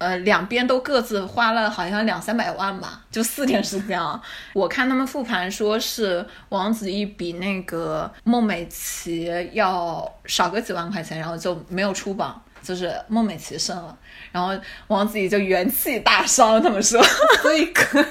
[0.00, 4.22] 呃，两边都各自花了好像两三百万吧，就四天时间啊。
[4.52, 13.98] 我看他们复盘说是王子异比那个孟美岐要少个几万块钱，然后就没有出榜，就是孟美岐胜了，
[14.30, 17.02] 然后王子异就元气大伤，他们说。
[17.42, 18.06] 所以隔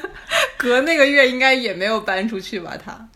[0.58, 2.74] 隔那个月应该也没有搬出去吧？
[2.84, 3.08] 他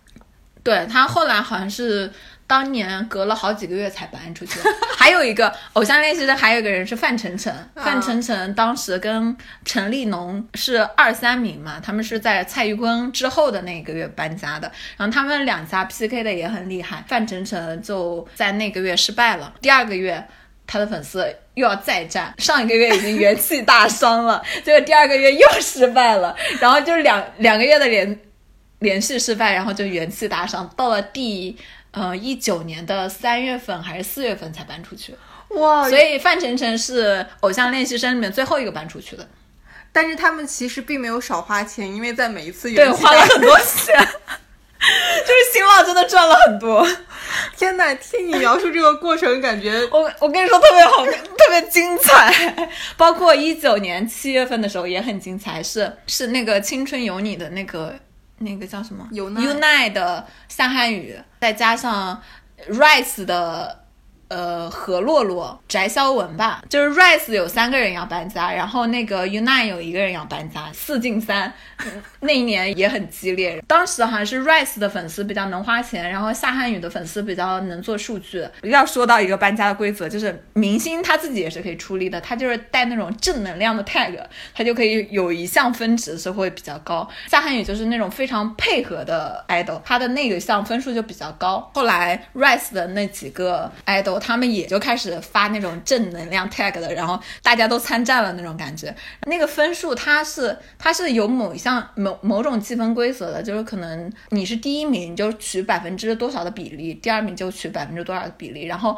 [0.64, 2.10] 对他后来好像是
[2.52, 4.60] 当年隔了好几个月才搬出去。
[5.00, 7.54] 还有一个偶像练习生，还有一个人是范丞丞。
[7.76, 9.34] 范丞丞当时跟
[9.64, 14.70] 陈立农是二三名嘛，他们是在蔡徐坤之后的那个月搬家的。
[14.98, 20.22] 然后他们两家 PK 的也很厉害，范丞丞就在那个月失败了，第二个月。
[20.68, 21.20] 他的粉丝
[21.56, 28.20] 又要再战，上一个月已经元气大伤了， 结果第二个月又失败了，然后就是两两个月的连
[28.80, 31.58] 连续失败，然后就元气大伤，到了第
[31.92, 35.16] 呃一九年的三月份还是四月份才搬出去，
[35.50, 35.88] 哇。
[35.90, 39.28] 所以范丞丞是偶像练习生里面最后一个搬出去的，
[39.92, 43.96] 但是他们其实并没有少花钱，因为在每一次对，花了很多钱，
[44.80, 46.88] 就是新浪真的赚了很多。
[47.56, 57.96] 天呐，听你描述这个过程，感觉我我跟你说特别好，特别精彩，包括一九年七月份的时候也很精彩，是是那个《青春有你》的那个
[58.42, 62.22] 那个叫什么有奈 U Nine 的夏汉语，再加上
[62.70, 63.81] Rice 的。
[64.32, 71.54] 呃，何洛洛、翟潇闻吧，就是 Rise 有三个人要搬家，然后那个 Unite 有一个人要搬家，四进三，
[72.22, 73.62] 那一年也很激烈。
[73.68, 78.48] 当时好像是 Rise 的粉丝比较能花钱，然后夏汉语的粉丝比较能做数据。
[78.62, 84.18] 要说到一个搬家的规则，就是明星他自己也是可以出力的，他就是带那种正能量的 tag，
[84.56, 87.06] 他就可以有一项分值是会比较高。
[87.28, 91.70] 夏汉语就是那种非常配合的 idol，他的那个项分数就比较高。
[91.74, 98.96] 后来 Rise 的那几个 idol，他们也就开始发那种正能量 tag 了，然后大家都参战了那种感觉。
[99.28, 108.96] 那个分数它是它是有某一项某某种积分规则的，就是可能你是第一名，你就取百分之多少的比例，第二名就取百分之多少的比例，然后。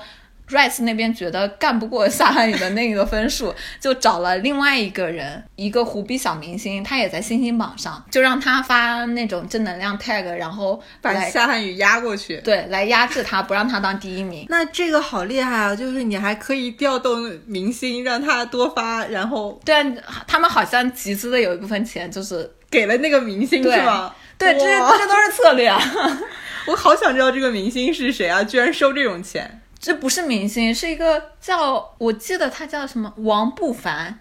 [0.53, 12.37] Rice 那边觉得干不过夏汉语的那个分数， 就找了另外一个人，一个胡逼小明星，他也在星星榜上，就让他发那种正能量 tag，然后把来夏汉语压过去。
[12.37, 14.45] 对来压制他，不让他当第一名。
[14.49, 15.75] 那这个好厉害啊！
[15.75, 24.13] 就是你还可以调动明星，让他多发，然后对啊，他们好像集资的有一部分钱就是给了那个明星对是吗？
[24.37, 25.81] 对，这这都是策略啊。
[26.67, 28.43] 我好想知道这个明星是谁啊！
[28.43, 29.61] 居然收这种钱。
[29.83, 34.17] 这不是明星，是一个叫我记得他叫什么王不凡，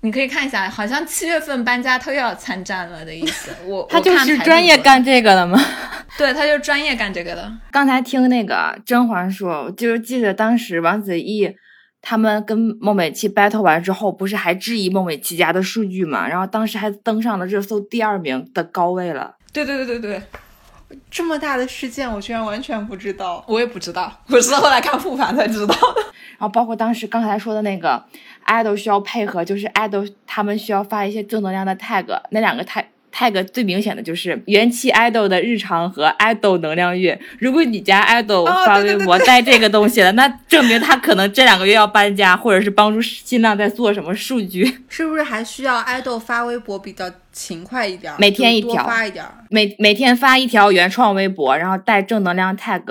[0.00, 3.52] 你可以看一下，好像七月份搬家他又要参战了的意思。
[3.66, 5.56] 我他就是专业干这个的吗？
[6.18, 7.52] 对，他就是专业干这个的。
[7.70, 11.54] 刚才听那个甄嬛说，就是记得当时王子异
[12.02, 16.26] 他们跟孟美岐 battle 完之后，不是还质疑孟美岐家的数据嘛？
[16.26, 19.36] 然后当时还登上了热搜第二名的高位了。
[19.52, 20.22] 对对对对对，
[21.10, 23.44] 这么大的事件，我居然完全不知道。
[23.46, 26.02] 我也不知道，我是后来看复盘才知道的。
[26.38, 28.02] 然后包括当时刚才说的那个
[28.46, 32.84] idol 需要配合，就是 idol 他们需要发一些正能量的 tag，那两个 tag。
[33.18, 37.18] tag 最明显的就是元气 idol 的日常和 idol 能量月。
[37.38, 44.80] 如果你家 idol 发微博带这个东西了，那证明他可能这两个月要搬家，或者是帮助新浪在做什么数据。
[44.90, 48.14] 是不是还需要 idol 发微博比较勤快一点？
[48.18, 49.24] 每天一条，发一点。
[49.50, 52.82] 每每天发一条原创微博，然后带正能量 tag。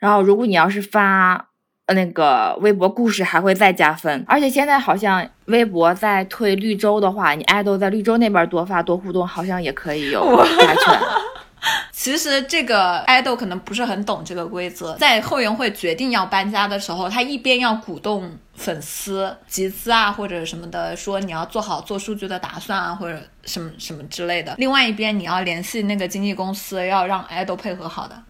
[0.00, 1.50] 然后如果你要是发。
[1.86, 10.18] 呃，那个微博故事还会再加分，而且现在好像微博在推绿洲的话，你爱豆在绿洲那边多发多互动，好像也可以有
[10.58, 10.98] 加权。
[11.92, 28.22] 其实这个爱豆可能不是很懂这个规则，在后援会决定要搬家的时候，他一边要鼓动粉丝集资啊或者什么的，说你要做好做数据的打算啊或者什么什么之类的，另外一边你要联系那个经纪公司，要让爱豆配合好的。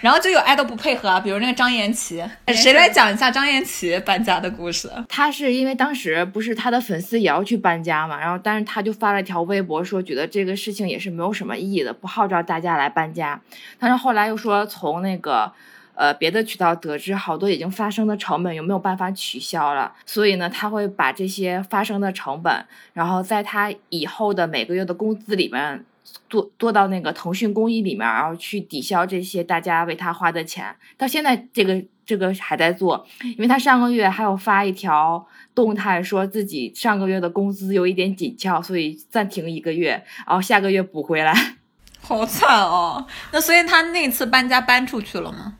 [0.00, 4.90] 然后就有爱豆不配合啊，比如那个张颜齐，谁来讲一下张颜齐搬家的故事？
[5.08, 13.40] 他是因为当时不是他的粉丝也要去搬家嘛，然后但是他就发了一条微博说，觉得这个事情也是没有什么意义的，不号召大家来搬家。
[13.78, 15.52] 但是后来又说从那个
[15.94, 25.84] 呃别的渠道得知，好多已经发生的成本有没有办法取消了，所以呢他会把这些发生的成本，然后在他以后的每个月的工资里面。
[26.28, 30.74] 做做到那个腾讯公益里面，然后去抵消这些大家为他花的钱。
[30.96, 41.34] 到现在这个这个还在做，因为他上个月还有发一条动态，说自己上个月的工资有一点紧俏，所以暂停一个月，然后下个月补回来。
[42.00, 43.04] 好惨哦！
[43.32, 45.58] 那所以他那次搬家搬出去了吗？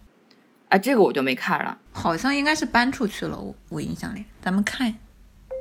[0.68, 3.36] 啊，这个我就没看了，好像应该是搬出去了。
[3.36, 4.94] 我我印象里，咱们看，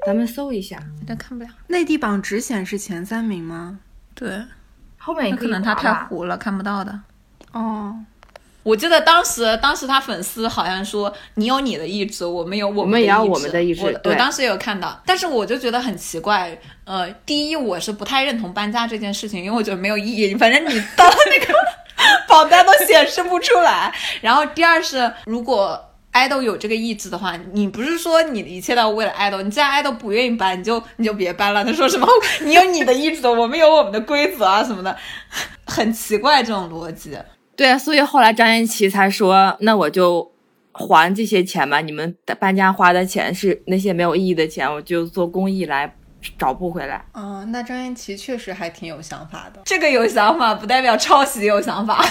[0.06, 1.50] 咱们搜一下，但看不了。
[1.68, 3.80] 内地榜只显示前三名吗？
[4.14, 4.44] 对。
[5.06, 7.00] 后面也可能他太糊了，看不到的。
[7.52, 7.96] 哦，
[8.64, 16.58] 我记得当时，当时他粉丝好像说：“你有你的意志，我们有我们也要我们的意志。”我我当时也有看到，但是我就觉得很奇怪。
[16.86, 20.34] 呃，第一，我是不太认同搬家这件事情，因为我觉得没有意义。
[20.34, 21.54] 反正你到了那个
[22.28, 23.94] 榜单都显示不出来。
[24.22, 25.92] 然后第二是，如果。
[26.16, 29.42] 爱豆有这个意志的话，你不是说你一切都要为了爱豆？
[29.42, 31.62] 你既然爱豆不愿意搬，你就你就别搬了。
[31.66, 32.08] 他说什么？
[32.46, 34.96] 你有你的意志的，我们有我们的规则啊什么的，
[35.66, 37.18] 很奇怪这种逻辑。
[37.58, 40.32] 对啊，所以后来张延琪才说，那我就
[40.72, 41.82] 还这些钱吧。
[41.82, 45.94] 你们搬家花的钱是那些没有意义的钱，我就做公益来
[46.40, 47.04] 找不回来。
[47.14, 49.60] 嗯，那张延琪确实还挺有想法的。
[49.66, 52.02] 这个有想法不代表抄袭有想法。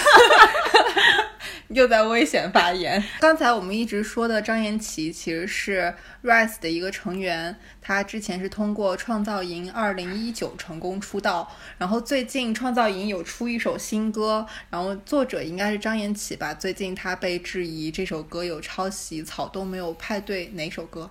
[1.69, 3.03] 又在危险发言。
[3.21, 16.53] 刚才我们一直说的张延齐其实是 Rise 的一个成员，他之前是通过创造营2019成功出道，然后最近创造营有出一首新歌，然后作者应该是张延齐吧。
[16.53, 21.11] 最近他被质疑这首歌有抄袭《草东没有派对》哪首歌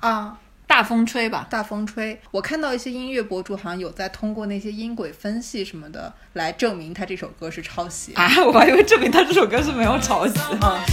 [0.00, 0.40] 啊？
[0.66, 2.20] 大风吹吧，大风吹。
[2.30, 10.84] 我看到一些音乐博主好像有在通过那些音轨分析什么的来证明他这首歌是抄袭啊， 我还以为证明他这首歌是没有抄袭啊。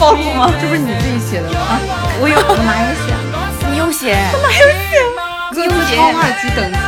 [0.00, 0.50] 暴露吗？
[0.58, 1.78] 这不是你自己写的吗？
[2.22, 3.12] 我有，我哪有写？
[3.70, 4.16] 你有写？
[4.32, 4.96] 我哪有写？
[5.52, 5.94] 你有写？
[5.94, 6.78] 超话级等级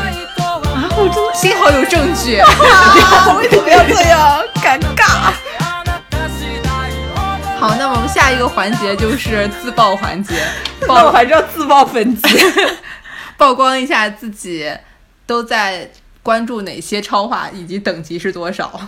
[0.40, 0.88] 啊！
[0.96, 2.40] 我真的幸好有证据。
[3.37, 4.42] 为什么要这样？
[4.57, 5.31] 尴尬。
[7.61, 10.35] 好，那我们下一个环节就是自爆环节。
[10.88, 12.29] 那我还是要自爆粉级，
[13.37, 14.72] 曝光一下自己
[15.27, 15.90] 都在
[16.22, 18.81] 关注哪些超话，以及等级是多少。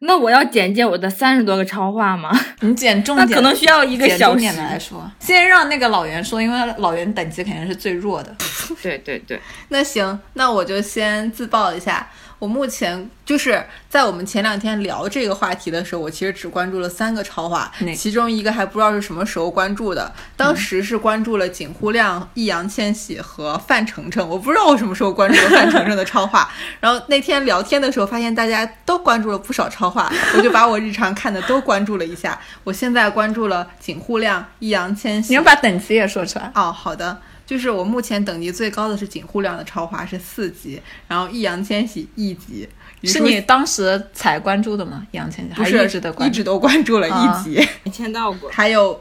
[0.00, 2.30] 那我要简介我的三十多个超话吗？
[2.60, 5.10] 你简重点，那可能需要一个小时来说。
[5.18, 8.34] 先让那个老袁说，因为老袁等级肯定是最弱的。
[8.82, 12.06] 对 对对， 那行，那我就先自曝一下。
[12.38, 20.12] 我目前就是在我们前两天聊这个话题的时候，我其实只关注了三个超话，其中一个还不知道是什么时候关注的。
[20.36, 26.50] 当时是关注了景户亮、易烊千玺和范丞丞，我不知道我什么时候关注了范丞丞的超话。
[26.80, 32.38] 然后那天聊天的时候，发现大家都关注了不少超话，我就把我日常看的都关注了一下。
[32.64, 35.30] 我现在关注了景户亮、易烊千玺。
[35.30, 36.70] 你要把等级也说出来哦。
[36.70, 37.18] 好的。
[37.46, 42.68] 就是我目前等级最高的是井户亮的超话是四级，然后易烊千玺一级，
[43.04, 45.06] 是你当时才关注的吗？
[45.12, 46.32] 易烊千玺还不是一直的关注？
[46.32, 48.50] 一直都关注了啊一级， 没签到过。
[48.50, 49.00] 还有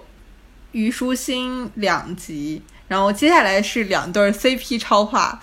[0.74, 5.41] 虞书欣两级，然后接下来是两对儿 CP 超话，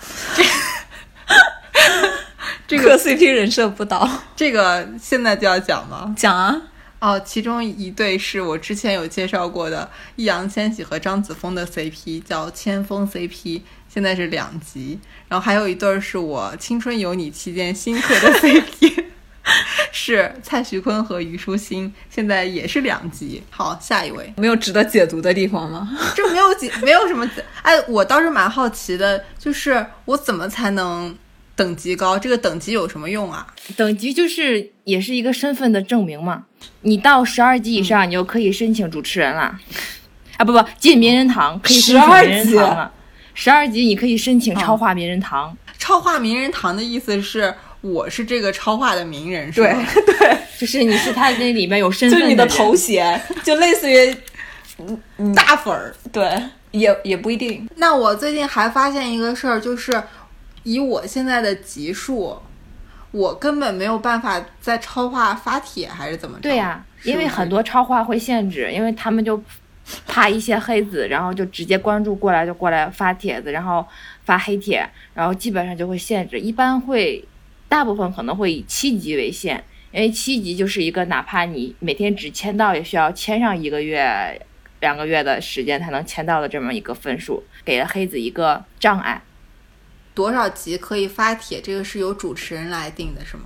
[2.65, 6.15] 这 磕个 CP 人设不倒，这个现在就要讲吗？
[6.17, 6.61] 讲啊，
[7.03, 14.97] 哦，其中一对是我之前有介绍过的易烊千玺和张子枫的 CP，叫千峰 CP，现在是两集。
[15.27, 19.03] 然后还有一对儿是我《青春有你》期间新磕的 CP，
[19.91, 23.43] 是蔡徐坤和虞书欣，现在也是两集。
[23.49, 25.89] 好，下一位，没有值得解读的地方吗？
[26.15, 31.13] 这没有解没有什么解，哎，我倒是蛮好奇的，就是我怎么才能
[31.55, 32.17] 等级高？
[32.17, 33.47] 这个等级有什么用啊？
[33.75, 36.45] 等级就是也是一个身份的证明嘛。
[36.81, 39.59] 你到十二级以上，你就可以申请主持人了。
[40.37, 42.91] 啊，不不，进名人堂可以申请名人堂了。
[43.35, 49.75] 十二级你可以申请超话名人堂，超话名人堂的意思是我是这个超话的名人，是对？
[50.19, 54.15] 对，就是你是他那里面有身份就是你的头衔，就类似于
[55.35, 55.93] 大粉儿。
[56.11, 56.41] 对，
[56.71, 57.67] 也也不一定。
[57.75, 60.01] 那我最近还发现一个事儿，就是
[60.63, 62.37] 以我现在的级数，
[63.11, 66.43] 我根本没有办法在超话发帖，还是怎么着？
[66.43, 69.41] 对呀、因为很多超话会限制，因为他们就
[70.07, 73.85] 怕一些黑子，然后就直接关注过来就过来发帖子，然后
[74.23, 77.23] 发黑帖，然后基本上就会限制，一般会
[77.67, 79.61] 大部分可能会以七级为限，
[79.91, 84.41] 因为七级就是一个哪怕你每天只签到，也需要签上一个月、
[84.79, 89.21] 两个月的时间才能签到的这么一个分数，给了黑子一个障碍。
[90.13, 93.45] 多少集可以发帖，这个是由主持人来定的，是吗？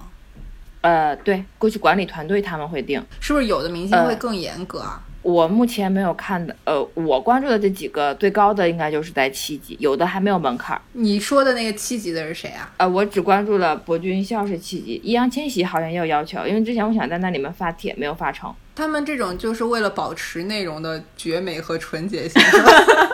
[0.82, 3.04] 呃，对，过去管理团队他们会定。
[3.20, 5.02] 是不是有的明星呃会更严格啊？
[5.24, 10.82] 我目前没有看的，呃，我关注的这几个最高的应该就是在七级，有的还没有门槛儿。
[10.94, 12.72] 你说的那个七级的是谁啊？
[12.78, 18.54] 呃，我只关注了博君笑是七级，易烊千玺好像也有要求，因为之前我想在那里面发帖，没有发成。
[18.74, 22.42] 他们这种就是为了保持内容的绝美和纯洁性？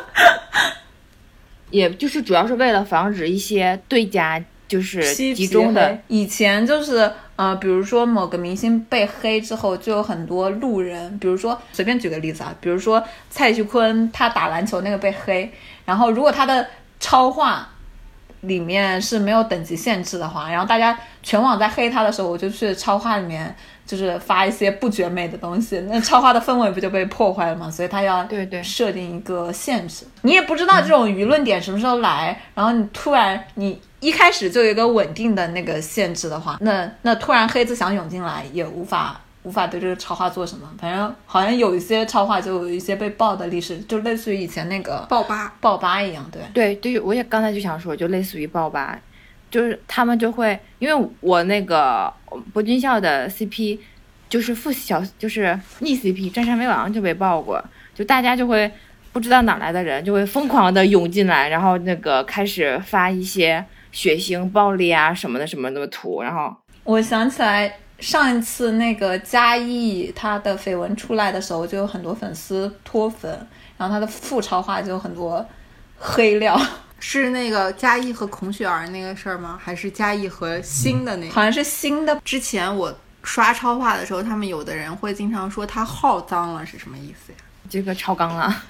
[1.73, 15.51] 也就是主要是为了防止一些对家就是嬉皮集中的，以前就是呃，比如说某个明星被黑之后，就有很多路人，比如说随便举个例子啊，比如说蔡徐坤他打篮球那个被黑，
[15.83, 16.67] 然后如果他的
[16.99, 17.67] 超话
[18.41, 23.55] 里面是没有等级限制的话，然后大家全网在黑他的时候，我就去超话里面
[23.85, 27.69] 就是发一些不绝美的东西，那超话的氛围不就被破坏了吗？
[27.69, 39.19] 所以他要对对设定一个限制，你也不知道这种舆论点什么时候来，然后你突然你一开始就有一个稳定的那个限制的话，那那突然黑子想涌进来也无法。
[39.45, 45.53] 无法对这个超话做什么，反正好像有一些超话就有一些被爆的历史，就类似于以前那个爆吧。
[45.59, 46.41] 爆吧一样，对。
[46.53, 48.97] 对对，我也刚才就想说，就类似于爆吧，
[49.51, 52.09] 就是他们就会，因为我那个
[52.53, 53.79] 博君校的 CP
[54.29, 57.63] 就是副小就是逆 CP，占山为王就被爆过，
[57.93, 58.71] 就大家就会
[59.11, 73.31] 不知道哪来的人就会疯狂的涌进来，然后那个开始发一些血腥暴力啊什么的什么的图，然后我想起来上一次那个嘉译他的绯闻出来的时候，就有很多粉丝脱粉，
[73.77, 75.45] 然后他的副超话就有很多
[75.97, 76.59] 黑料，
[77.05, 79.59] 是那个嘉义和孔雪儿那个事儿吗？
[79.61, 81.33] 还是嘉义和新的那个？
[81.33, 82.17] 好像是新的。
[82.23, 87.37] 之前我刷超话的时候，他们有的人会经常说他号脏了，是什么意思呀？
[87.69, 88.63] 这个超纲了。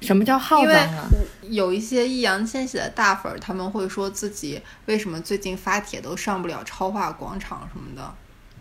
[0.00, 1.08] 什么叫号因为脏啊？
[1.42, 8.14] 有一些易烊千玺的大粉儿，他们会说自己为什么最近发帖都上不了超话广场什么的。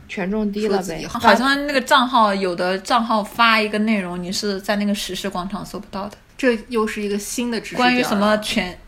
[0.07, 1.05] 权重低了呗。
[1.07, 6.17] 好像那个账号有的账号发一个内容，你是在那个实时广场搜不到的。
[6.39, 8.79] 这又是一个新的知识关于什么权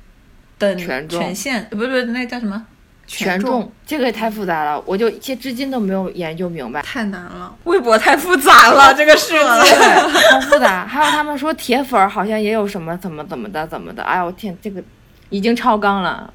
[0.58, 2.66] 等权重权限，不是不是那叫什么？
[3.06, 6.82] 权重这个也太复杂了，我就现至今都没有研究明白。
[6.82, 7.54] 太难了。
[7.66, 9.40] 微博太复杂了，这个世界。
[10.32, 10.88] 好复杂。
[10.88, 14.82] 还有他们说铁粉儿好像也有什么怎么怎么的怎么的，哎呦我天，这个
[15.30, 16.34] 已经超纲了。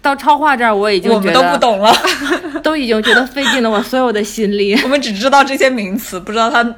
[0.00, 1.94] 到超话这儿，我已经我们都不懂了，
[2.64, 6.74] 都已经觉得费尽了我所有的心力， 我们只知道这些名词，不知道它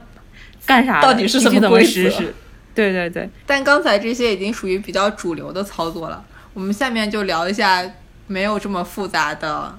[0.64, 2.34] 干啥到底是怎么规则实施？
[2.77, 6.22] 对对对，但刚才这些已经属于比较主流的操作了。
[6.53, 7.83] 我们下面就聊一下
[8.27, 9.77] 没有这么复杂的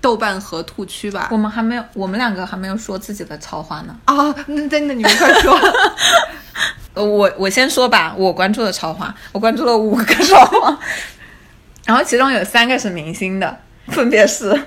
[0.00, 1.28] 豆瓣和兔区吧。
[1.30, 3.96] 我们还没有，我们两个还没有说自己的超话呢。
[4.06, 5.56] 啊，那真的你们快说。
[6.94, 10.76] 呃，我我先说吧，我关注的超话，我关注了五个超话，
[11.86, 14.66] 然后其中有三个是明星的，分别是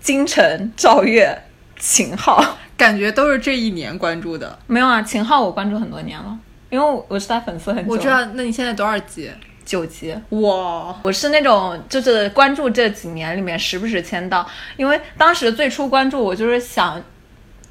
[0.00, 1.42] 金晨、赵月、
[1.76, 2.56] 秦昊。
[2.76, 4.56] 感觉都是这一年关注的。
[4.68, 6.38] 没有啊，秦昊我关注很多年了，
[6.70, 7.92] 因为我我是他粉丝很久。
[7.92, 9.30] 我知道，那你现在多少集？
[9.64, 10.96] 九级，哇！
[11.02, 14.48] 我是那种就是关注这几年里面时不时签到，
[14.78, 16.98] 因为当时最初关注我就是想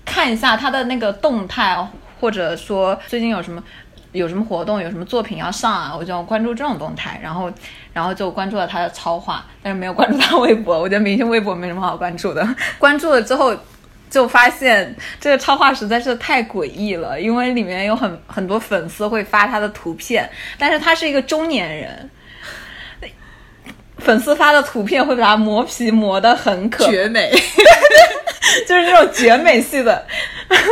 [0.05, 1.75] 看一下他的那个动态，
[2.19, 3.63] 或者说最近有什么
[4.11, 7.51] 有什么活动，有什么作品要上啊，我就关注这种动态，然后
[7.93, 13.55] 然后就关注了他的超话，但是没有关注他微博，我觉得明星微博没什么好关注的， 关注了之后。
[14.09, 22.09] 就发现这个超话实在是太诡异了，因为里面有很很多粉丝会发他的图片，但是他是一个中年人，
[23.97, 27.29] 粉丝发的图片会把他磨皮磨得很可绝美，
[28.67, 30.05] 就是那种绝美系的，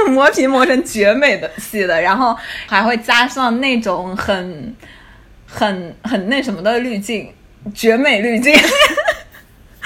[0.08, 4.74] 磨皮磨成绝美的系的，然后还会加上那种很
[5.46, 7.34] 很很那什么的滤镜，
[7.74, 8.56] 绝美滤镜。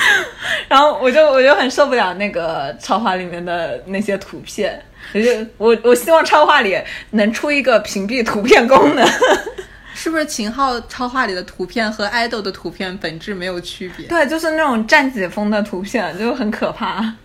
[0.68, 4.82] 然后我就我就很受不了那个超话里面的那些图片，
[5.14, 6.78] 我就我我希望超话里
[7.12, 9.08] 能出一个屏蔽图片功能，
[9.94, 14.08] 是不是秦昊超话里的图片和爱豆的图片本质没有区别？
[14.08, 17.16] 对，就是那种站姐风的图片，就很可怕。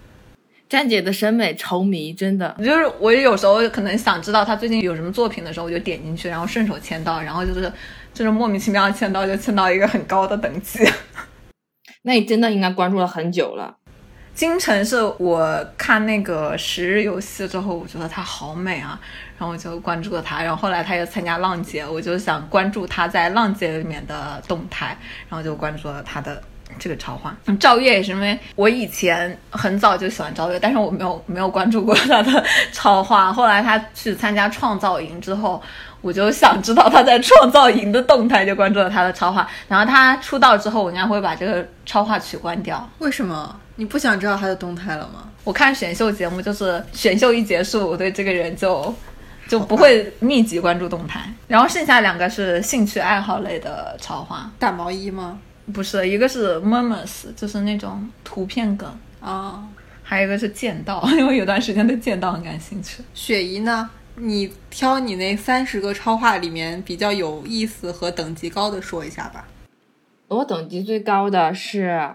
[0.69, 7.71] 站姐的审美超迷，真的，就是我有时候可能想知道他最近有什么作品的时候，我就点进去，然后顺手签到，然后就是
[8.13, 10.81] 就是莫名其妙签到就签到一个很高的等级。
[12.07, 13.75] 那你真的应该关注了很久了。
[14.35, 19.01] 金晨是我看那个十日游戏之后，我觉得她好美啊，
[19.39, 20.43] 然后我就关注了她。
[20.43, 24.99] 然后后来她又参加浪姐，我就想关注她在浪姐里面的动态，
[25.31, 26.43] 然后就关注了她的
[26.79, 27.35] 这个超话。
[27.59, 33.33] 赵月也是因为我以前很早就喜欢赵月，但是我没有没有关注过她的 超话。
[33.33, 35.63] 后来她去参加创造营之后。
[36.05, 39.49] 我就想知道他在创造营的动态，就关注了他的超话。
[39.67, 42.87] 然后他出道之后，我应该会把这个超话取关掉。
[42.99, 43.59] 为什么？
[43.77, 45.31] 你不想知道他的动态了吗？
[45.45, 48.95] 我看选秀节目，就是选秀一结束，我对这个人就
[49.49, 51.21] 就不会密集关注动态。
[51.49, 54.51] 然后剩下两个是兴趣爱好类的超话。
[54.59, 55.39] 打毛衣吗？
[55.73, 58.87] 不是，一个是 murmurs，就是那种图片梗
[59.23, 59.65] 啊，
[60.03, 63.03] 还有一个是剑道， 因为有段时间对剑道很感兴趣。
[63.15, 63.89] 雪姨呢？
[64.17, 69.49] 你挑你那三十个超话里面比较有意思和等级高的说一下吧。
[70.29, 72.15] 我等级最高的是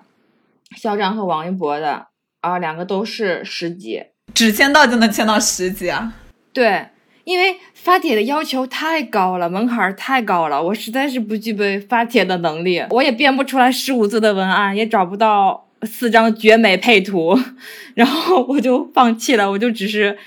[0.78, 2.08] 肖战和王一博的
[2.40, 4.02] 啊，两个都是十级，
[4.34, 6.14] 只签到就能签到十级啊？
[6.54, 6.88] 对，
[7.26, 17.38] 因为发帖的要求太高了，门槛太高了，我实在是不具备发帖的能力，我也编不出来十五字的文案，也找不到四张绝美配图，
[17.94, 20.18] 然后我就放弃了，我就只是。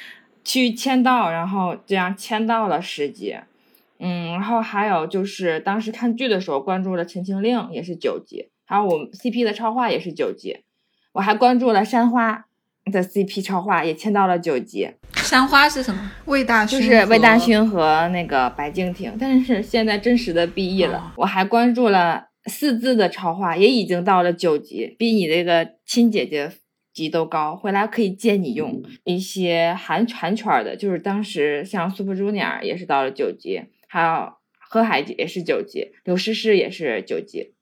[0.45, 3.37] 去签到，然后这样签到了十级，
[3.99, 10.59] 嗯，然后还有就是当时看剧的时候关注了《陈情令》，也是九级，还有我们 CP 的超话也是九级，
[11.13, 12.47] 我还关注了山花
[12.91, 14.91] 的 CP 超话，也签到了九级。
[15.15, 16.11] 山花是什么？
[16.25, 21.13] 魏大勋就是魏大勋和那个白敬亭，但是现在真实的 B E 了。
[21.17, 26.51] 我还关注了四字的超话，也已经到了九级，比你这个亲姐姐。
[26.93, 37.55] 级都高，回来可以借你用一些韩韩圈的，就是当时像 Super Junior 也是到了九级，还有何海也是九级，刘诗诗也是九级，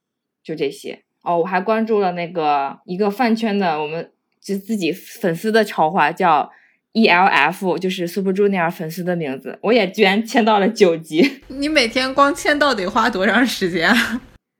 [0.42, 1.38] 就这些哦。
[1.38, 4.10] 我还关注了那个一个饭圈的，我们
[4.40, 6.50] 就自己粉丝的超话叫
[6.92, 11.42] ELF，就是 Super Junior 粉丝的名字，我也居然签到了九级。
[11.48, 13.92] 你每天光签到得花多长时间？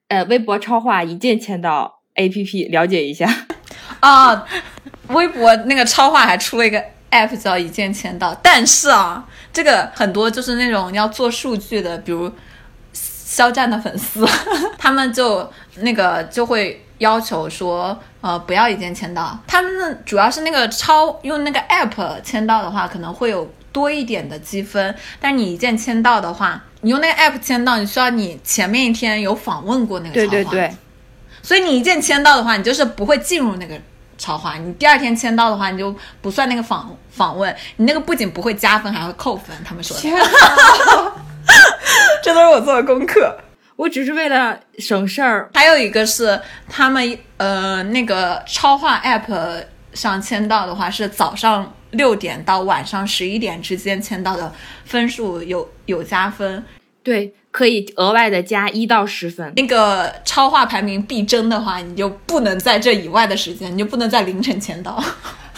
[0.08, 3.46] 呃，微博超话一键签到 APP，了解一下。
[4.06, 4.44] 啊，
[5.08, 12.32] 微博那个超话还出了一个 app 叫一键签到，但是啊，这个很多就是那种要做数据的，比如
[12.92, 14.26] 肖战的粉丝，
[14.78, 19.38] 他们就那个就会要求说，呃，不要一键签到。
[19.46, 30.72] 他们主要是那个超用那个 app 签到的话，可能会有多一点的积分，但是你一键签到的话，你用那个 app 签到，你需要你前面一天有访问过那个对对对，
[31.42, 33.74] 所以你一键签到的话，你就是不会进入那个。
[34.20, 39.56] 超话，你第二天签到的话，你就不算那个访访问，你那个不仅不会加分，还会扣分。
[39.64, 40.02] 他们说的，
[42.22, 43.34] 这都是我做的功课。
[43.76, 45.48] 我只是为了省事儿。
[45.54, 49.64] 还有一个是他们呃那个超话 app
[49.94, 54.52] 上签到的话，是早上六点到晚上十一点之间签到的
[54.84, 56.62] 分数有有加分。
[57.02, 57.34] 对。
[57.50, 59.52] 可以额外的加一到十分。
[59.56, 65.02] 那个超话排名必争的话，你就不能在这以外的时间，你就不能在凌晨签到，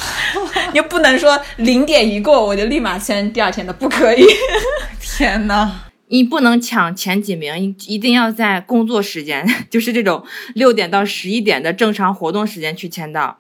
[0.73, 4.25] 你就不能说零点一过我就立马签第二天的，不可以。
[5.01, 5.71] 天呐，
[6.09, 10.25] 你不能抢前几名，一定要在工作时间， 就是这种
[10.55, 13.39] 六点到十一点的正常活动时间去签到，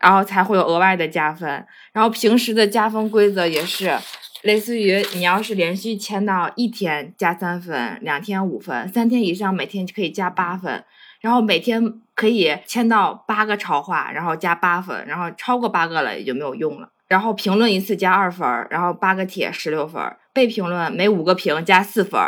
[0.00, 1.48] 然后才会有额外的加分。
[1.92, 3.96] 然后平时的加分规则也是。
[4.42, 10.84] 类似于你要是连续签到一天加三分，两天五分，三天以上每天可以加八分，
[11.20, 16.88] 然后每天可以签到八个超话，然后加八分，然后超过八个了也就没有用了。
[17.08, 22.20] 然后评论一次加二分，然后八个帖十六分，被评论每五个评加四分，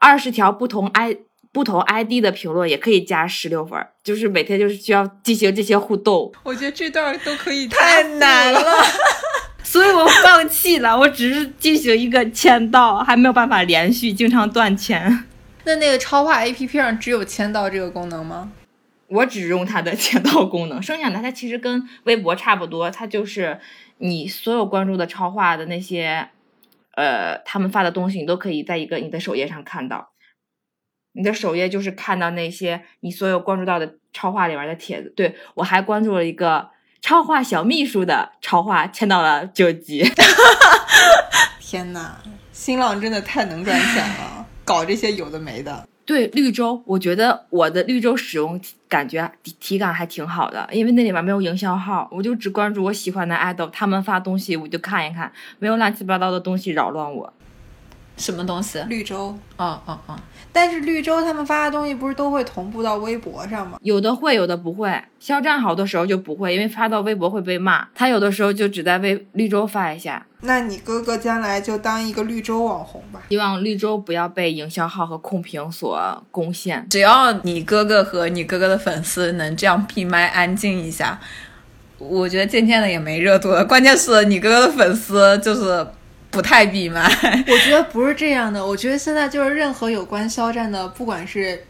[0.00, 1.16] 二十条不同 i
[1.50, 6.30] 不同 ID 的评论也可以加十六分，就是每天就是需要进行这些互动。
[6.44, 8.60] 我觉得这段都可以太难了。
[9.70, 15.24] 所以我放弃了，我只是进行一个签到，还没有办法连续，经常断签。
[15.64, 18.50] 那那个超话 APP 上只有签到这个功能吗？
[19.08, 23.60] 我只用它的签到功能，剩下的它其实跟微博差不多，它就是
[23.98, 26.30] 你所有关注的超话的那些，
[26.96, 30.12] 呃，他们发的东西，你都可以在一个你的首页上看到。
[31.12, 35.12] 你的首页就是看到那些你所有关注到的超话里面的帖子。
[35.14, 36.70] 对我还关注了一个
[37.08, 40.06] 超话小秘书的超话，签到了九级。
[41.58, 42.16] 天呐，
[42.52, 45.88] 新浪真的太能赚钱了，搞这些有的没的。
[46.04, 57.32] 对绿洲，我觉得我的绿洲使用感觉体体感还挺好的，因为那里面没有营销号，我就只关注我喜欢的 idol，他们发东西我就看一看，没有乱七八糟的东西扰乱我。
[58.18, 58.80] 什么东西？
[58.80, 60.18] 绿洲，哦哦哦，
[60.52, 63.78] 但是绿洲他们发的东西不是都会同步到微博上吗？
[63.82, 64.92] 有的会，有的不会。
[65.20, 67.86] 肖战好多时候就不会，因为发到微博会被骂。
[67.94, 70.26] 他有的时候就只在微绿洲发一下。
[70.40, 73.20] 那你哥哥将来就当一个绿洲网红吧。
[73.28, 76.84] 希望绿洲不要被营销号和控评所攻陷。
[76.90, 81.20] 只要你哥哥和你哥哥的粉丝能这样闭麦安静一下，
[81.98, 83.64] 我觉得渐渐的也没热度了。
[83.64, 85.86] 关键是你哥哥的粉丝就是。
[86.30, 87.02] 不太闭麦，
[87.48, 88.64] 我觉得不是这样的。
[88.64, 91.64] 我觉得现在就是任何有关肖战的，不管是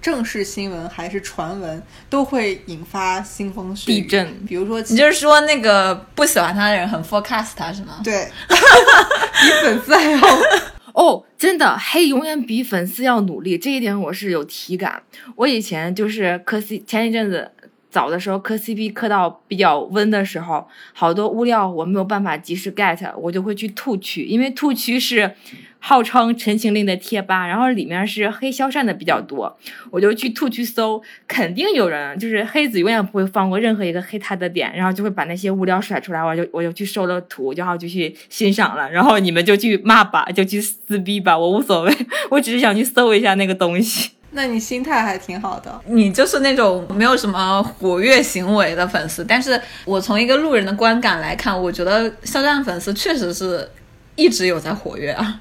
[0.00, 4.46] 正式新闻还是传闻，都会引发腥风血雨、地震。
[4.46, 8.00] 比如说，你就是说那个不喜欢他的人很 forecast 他是吗？
[8.04, 10.20] 对， 比粉丝还要
[10.94, 15.02] 哦，真的黑永远比粉丝要努力，这一点我是有体感。
[15.34, 17.50] 我以前就是磕 C，前一阵子。
[17.94, 25.30] 早的时候磕 CP 磕到比较温的时候，好多物料我没有办法及时 get，我就会去兔区，因为兔区是
[25.78, 29.56] 号称陈情令的贴吧，然后里面是黑肖战的比较多，
[29.92, 41.96] 我就去兔区搜，肯定有人就是黑子永远不会放过任何一个黑他的点，然后就会把那些物料甩出来，我就我就去收了图，然后就去欣赏了，然后你们就去骂吧，就去撕逼吧，我无所谓，
[42.32, 44.10] 我只是想去搜一下那个东西。
[44.36, 49.24] 那你心态还挺好的，你就是那种没有什么活跃行为的粉丝。
[49.24, 53.70] 但是我从一个路人的观感来看，我觉得肖战粉丝确实是
[54.16, 55.40] 一直有在活跃啊。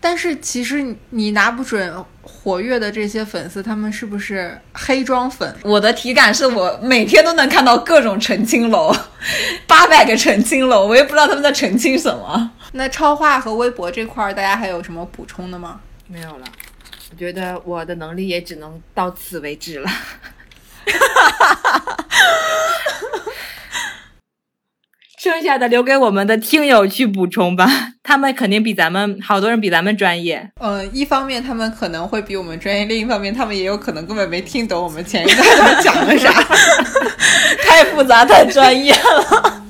[0.00, 5.54] 但是其实你拿不准活跃的这些粉丝，他们是不是黑装粉？
[5.62, 8.92] 我的体感是我每天都能看到各种澄清楼，
[9.68, 12.50] 八百个澄清楼，我也不知道他们在澄清什么。
[12.72, 15.78] 那超话和微博这块，大家还有什么补充的吗？
[16.08, 16.46] 没有了。
[17.10, 19.90] 我觉得我的能力也只能到此为止了，
[25.22, 27.68] 剩下的留给我们的听友去补充吧，
[28.02, 30.50] 他们肯定比咱们好多人比咱们专业。
[30.60, 36.32] 嗯，一方面他们可能会比我们专业，另一方面他们也有可能根本没听懂我们前一段讲的啥，
[37.62, 39.62] 太复杂太专业了，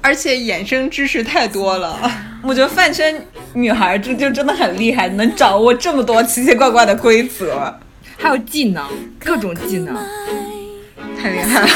[0.00, 2.10] 而且衍生知识太多了。
[2.42, 3.14] 我觉得饭圈
[3.52, 7.78] 女孩这就真的很厉害，能掌握这么多奇奇怪怪的规则，
[8.16, 8.88] 还有技能，
[9.18, 9.94] 各种技能，
[11.20, 11.68] 太厉害了。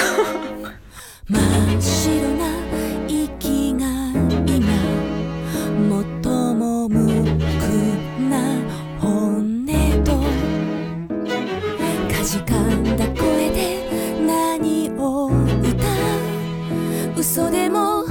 [17.35, 18.05] 嘘でも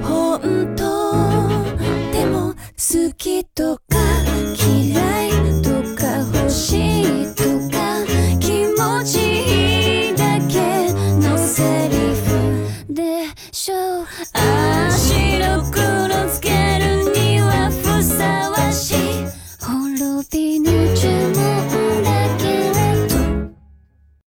[0.00, 1.12] 本当
[2.12, 3.87] でも好きとか。